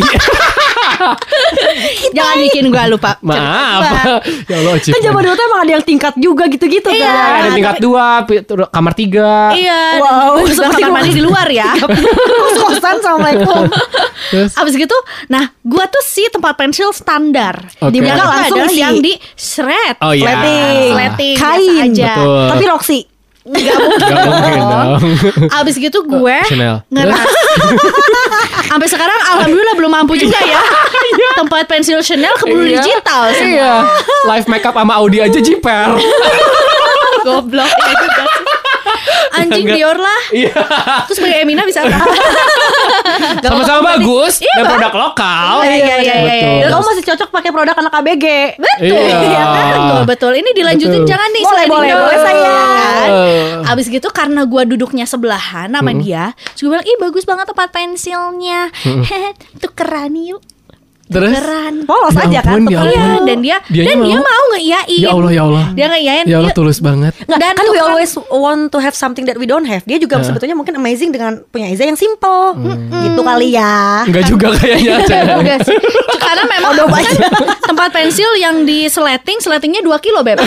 [2.10, 3.16] Jangan bikin gua lupa.
[3.20, 4.20] Maaf.
[4.46, 4.74] ya Allah.
[4.78, 7.08] Kan zaman dulu tuh emang ada yang tingkat juga gitu-gitu Iya.
[7.08, 7.40] kan.
[7.40, 8.06] Ada tingkat dua,
[8.68, 9.52] kamar tiga.
[9.52, 10.42] Iya, Wow,
[10.74, 11.70] kamar mandi di luar ya.
[12.40, 13.68] Kos-kosan assalamualaikum.
[14.30, 14.96] Terus Abis gitu,
[15.26, 17.60] nah gua tuh si tempat pensil standar.
[17.80, 17.92] Oke.
[17.92, 18.78] Di mana Langsung isi.
[18.78, 19.96] yang di shred.
[20.00, 20.36] Oh iya.
[20.36, 20.90] Sleting.
[20.92, 21.84] Sleting Kain.
[21.90, 22.12] aja.
[22.16, 22.46] Betul.
[22.48, 23.00] Tapi Roxy.
[23.50, 24.06] Enggak mungkin.
[24.06, 24.90] Gak mungkin dong.
[25.52, 26.86] Abis gitu gue Chanel.
[26.86, 27.30] ngeras.
[28.70, 30.62] Sampai sekarang alhamdulillah belum mampu juga ya.
[31.38, 32.78] Tempat pensil Chanel keburu Iya.
[32.78, 33.50] digital semua.
[33.50, 33.72] Iya.
[34.28, 35.98] Live makeup sama Audi aja jiper.
[37.20, 38.44] Goblok ya juga sih.
[39.38, 39.76] Anjing Enggak.
[39.76, 40.20] Dior lah.
[40.30, 40.52] Iya.
[41.06, 41.96] Terus sebagai Emina bisa apa?
[43.44, 45.54] Sama-sama bagus dan produk lokal.
[45.62, 46.14] Iya iya iya iya.
[46.20, 46.56] Betul.
[46.60, 48.26] Dan kamu masih cocok pakai produk anak ABG.
[48.56, 49.18] Betul, Iya.
[49.20, 49.66] iya kan?
[49.70, 50.32] Betul, betul.
[50.34, 51.10] Ini dilanjutin Betul.
[51.10, 52.66] jangan nih Boleh, boleh, boleh, sayang.
[52.70, 53.08] kan?
[53.68, 57.68] Abis gitu karena gua duduknya sebelahan sama dia, terus gue bilang, ih bagus banget tempat
[57.70, 58.68] pensilnya,
[59.62, 60.40] tukeran yuk.
[61.10, 61.34] Terus?
[61.34, 61.74] Tukeran.
[61.84, 62.54] Polos Ya aja kan.
[62.54, 62.86] ampun, ya tukeran.
[62.86, 63.22] Iya, ampun.
[63.26, 64.44] dan dia Dianya dan dia mau?
[64.50, 65.00] ngeiyain.
[65.00, 65.64] Ya Allah ya Allah.
[65.72, 66.24] Dia ngeiyain.
[66.24, 66.58] Ya Allah yuk.
[66.58, 67.12] tulus banget.
[67.20, 67.90] Nggak, Dan kan we tukeran.
[67.90, 69.82] always want to have something that we don't have.
[69.84, 72.54] Dia juga sebetulnya mungkin amazing dengan punya Iza yang simple.
[73.02, 74.06] Gitu kali ya.
[74.06, 75.16] Enggak juga kayaknya aja.
[75.42, 75.76] Enggak sih.
[76.16, 77.14] Karena memang kan
[77.60, 80.38] tempat pensil yang di sleting, sletingnya 2 kilo beb.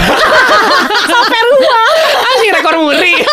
[1.12, 1.88] Sampai rumah,
[2.24, 3.14] Anjing rekor muri.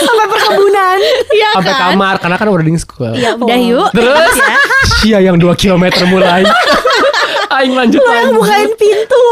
[0.00, 0.98] sampai perkebunan.
[1.28, 1.80] Iya Sampai kan?
[1.92, 3.12] kamar karena kan boarding school.
[3.12, 3.88] Ya udah yuk.
[3.90, 4.34] Terus
[4.98, 6.42] Sia yang 2 km mulai.
[7.50, 9.24] Aing lanjut Lo yang bukain pintu.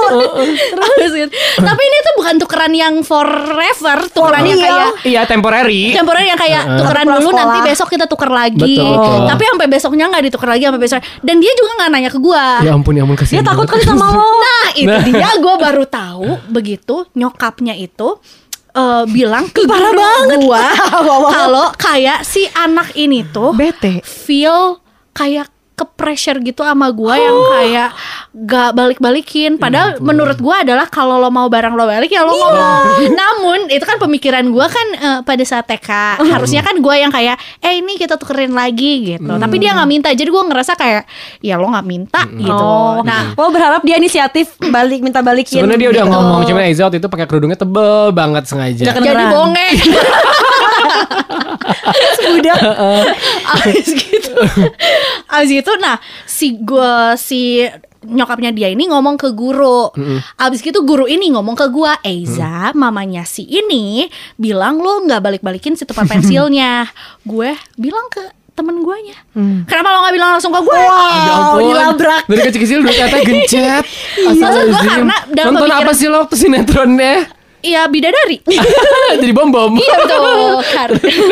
[0.72, 1.30] Terus gitu.
[1.54, 4.66] Tapi ini tuh bukan tukeran yang forever, tukeran yang iya.
[4.66, 5.92] kayak Iya temporary.
[5.92, 6.78] temporary yang kayak Heeh.
[6.80, 7.38] tukeran dulu sekolah.
[7.38, 8.56] nanti besok kita tuker lagi.
[8.74, 9.20] Betul, betul.
[9.28, 10.98] Tapi sampai besoknya nggak ditukar lagi sampai besok.
[11.20, 12.44] Dan dia juga nggak nanya ke gua.
[12.64, 13.36] Ya ampun ya ampun kasihan.
[13.36, 14.26] Dia takut kali sama lo.
[14.46, 15.02] Nah itu Nah.
[15.04, 18.18] dia gue baru tahu begitu nyokapnya itu
[18.76, 20.38] eh, bilang ke Parah banget.
[20.44, 20.64] gua
[21.40, 24.04] kalau kayak si anak ini tuh Bete.
[24.04, 24.78] feel
[25.16, 27.90] kayak ke pressure gitu sama gua yang kayak
[28.32, 29.60] gak balik-balikin.
[29.60, 33.84] Padahal menurut gua adalah kalau lo mau barang lo balik ya lo ngomong namun itu
[33.84, 38.00] kan pemikiran gua kan eh, pada saat TK harusnya kan gua yang kayak eh ini
[38.00, 39.36] kita tukerin lagi gitu.
[39.36, 40.08] Tapi dia nggak minta.
[40.16, 41.04] Jadi gua ngerasa kayak
[41.44, 42.56] ya lo nggak minta gitu.
[42.56, 45.60] Oh, nah lo berharap dia inisiatif balik minta balikin.
[45.60, 46.12] Sebenarnya dia udah gitu.
[46.16, 48.96] ngomong cuman Aiza waktu itu pakai kerudungnya tebel banget sengaja.
[48.96, 49.68] Jadi bonge
[52.28, 52.56] Udah.
[53.56, 54.32] abis gitu
[55.26, 57.64] abis itu nah si gua si
[58.02, 59.90] nyokapnya dia ini ngomong ke guru
[60.36, 65.74] abis gitu guru ini ngomong ke gua Eiza mamanya si ini bilang lo nggak balik-balikin
[65.74, 66.86] si tempat pensilnya
[67.24, 68.22] gue bilang ke
[68.52, 69.12] temen guanya
[69.66, 71.60] kenapa lo nggak bilang langsung ke gue Ya ampun.
[71.66, 72.22] dilabrak.
[72.24, 73.84] Dari kecil-kecil udah kata gencet.
[73.84, 74.88] Maksud gua Astagfirullahaladzim.
[74.88, 77.14] karena dalam Nonton pemikiran- apa sih lo waktu sinetronnya?
[77.58, 78.40] Iya bidadari.
[79.20, 79.74] Jadi bom-bom.
[79.74, 80.52] Iya betul.
[80.66, 80.90] Kan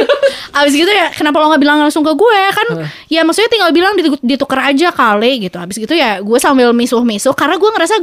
[0.56, 2.40] Abis gitu ya Kenapa lo gak bilang langsung ke gue?
[2.50, 2.66] Kan
[3.08, 5.58] ya maksudnya tinggal bilang ditu- Ditukar aja kali gitu.
[5.58, 7.94] Abis gitu ya Gue sambil misuh-misuh Karena gue ngerasa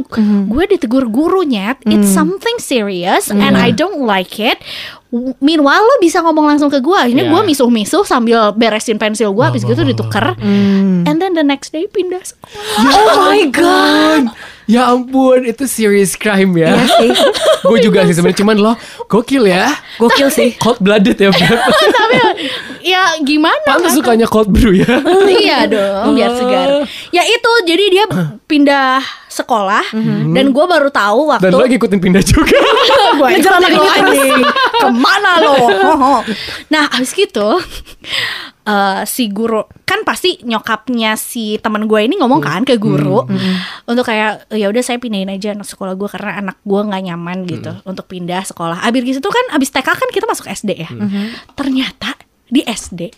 [0.46, 4.60] Gue ditegur gurunya It's something serious And I don't like it
[5.38, 7.30] Meanwhile lo bisa ngomong langsung ke gue Ini Iya.
[7.30, 12.24] gue misuh-misuh Sambil beresin pensil gue Abis gitu ditukar And then the next day pindah
[12.24, 14.32] sekolah Oh my god.
[14.66, 16.72] Ya ampun, itu serious crime ya.
[16.72, 17.12] Iya sih.
[17.68, 18.74] Gue juga sih sebenarnya cuman lo
[19.06, 19.68] gokil ya.
[20.00, 20.56] Gokil sih.
[20.56, 21.28] Cold blooded ya.
[22.00, 22.16] Tapi
[22.80, 23.98] ya gimana Pantas kan?
[24.00, 24.88] sukanya cold brew ya.
[25.28, 28.04] iya dong biar segar ya itu jadi dia
[28.48, 29.96] pindah sekolah
[30.30, 32.52] dan gue baru tahu waktu Dan lo ngikutin pindah juga.
[33.20, 34.20] gue Ngejar anak ini terus.
[34.78, 35.56] ke mana lo?
[36.74, 37.60] Nah abis gitu
[38.64, 43.24] eh, si guru kan pasti nyokapnya si teman gue ini ngomong kan ke guru
[43.84, 47.38] untuk kayak ya udah saya pindahin aja anak sekolah gue karena anak gue nggak nyaman
[47.48, 48.84] gitu untuk pindah sekolah.
[48.84, 50.90] Abis gitu kan abis TK kan kita masuk SD ya.
[51.56, 52.16] Ternyata
[52.48, 53.12] di SD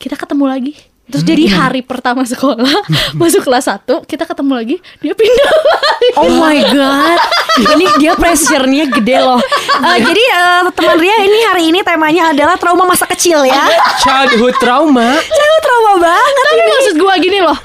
[0.00, 0.72] kita ketemu lagi
[1.10, 2.86] Terus jadi hari pertama sekolah
[3.20, 6.08] masuk kelas 1 kita ketemu lagi dia pindah lagi.
[6.16, 7.18] Oh my god,
[7.76, 9.42] ini dia pressure-nya gede loh.
[9.80, 13.64] Eh, jadi eh, teman Ria ini hari ini temanya adalah trauma masa kecil ya.
[14.00, 15.18] Childhood trauma.
[15.18, 16.44] Cewek trauma banget.
[16.50, 17.58] Tapi maksud gua gini loh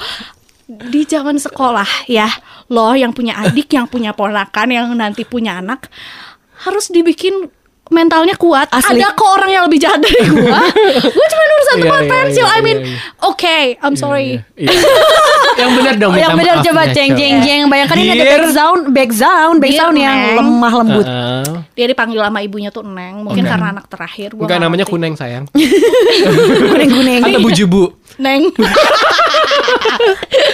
[0.66, 2.30] Di zaman sekolah ya
[2.74, 5.89] Lo yang punya adik Yang punya ponakan Yang nanti punya anak
[6.66, 7.50] Harus dibikin
[7.88, 8.98] mentalnya kuat Asli.
[8.98, 10.58] Ada kok orang yang lebih jahat dari gua
[11.16, 12.98] Gue cuma urusan Iya, tempat iya, pensil iya, I mean iya, iya.
[13.24, 14.72] Oke I'm sorry Iya.
[15.56, 16.14] Yang benar dong.
[16.14, 17.64] yang minta benar coba jeng jeng jeng.
[17.66, 18.32] Bayangkan ini ada Dear.
[18.36, 20.36] back sound, back sound, back sound yang Neng.
[20.36, 21.08] lemah lembut.
[21.08, 21.48] Heeh.
[21.72, 23.50] Dia dipanggil sama ibunya tuh Neng Mungkin Oke.
[23.50, 24.92] karena anak terakhir gua Enggak nggak namanya ngerti.
[24.92, 25.46] kuneng sayang.
[26.72, 27.22] Kuning kuning.
[27.24, 27.84] Atau bujubu.
[28.18, 28.52] Neng.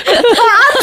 [0.04, 0.76] Ya udah maaf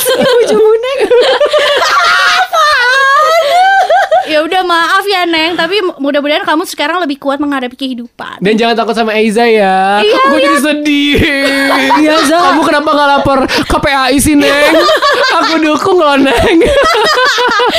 [5.09, 9.49] ya Neng Tapi mudah-mudahan kamu sekarang lebih kuat menghadapi kehidupan Dan jangan takut sama Eiza
[9.49, 10.05] ya.
[10.05, 11.17] Iya, Gue jadi sedih.
[12.05, 12.39] Iya, Za.
[12.53, 14.75] Kamu kenapa gak lapor KPAI sih, Neng?
[15.43, 16.59] Aku dukung loh, Neng.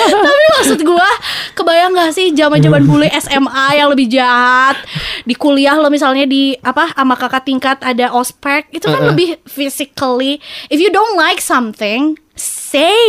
[0.10, 1.08] Tapi maksud gua
[1.56, 4.80] kebayang gak sih zaman-zaman bule SMA yang lebih jahat
[5.26, 9.10] di kuliah lo misalnya di apa sama kakak tingkat ada ospek itu kan Uh-uh.
[9.14, 10.40] lebih physically
[10.72, 13.04] if you don't like something say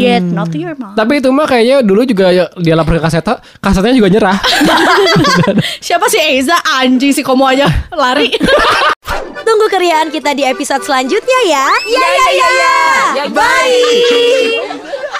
[0.00, 3.02] it not to your mom Tapi itu mah kayaknya dulu juga ya- dia lapor ke
[3.02, 3.22] kaset,
[3.58, 4.38] kasetnya juga nyerah.
[5.84, 8.32] siapa sih Eza anjing si komo aja lari
[9.42, 11.66] Tunggu keriaan kita di episode selanjutnya ya.
[11.84, 12.52] Ya ya ya.
[13.12, 13.24] ya.
[13.28, 15.10] Bye.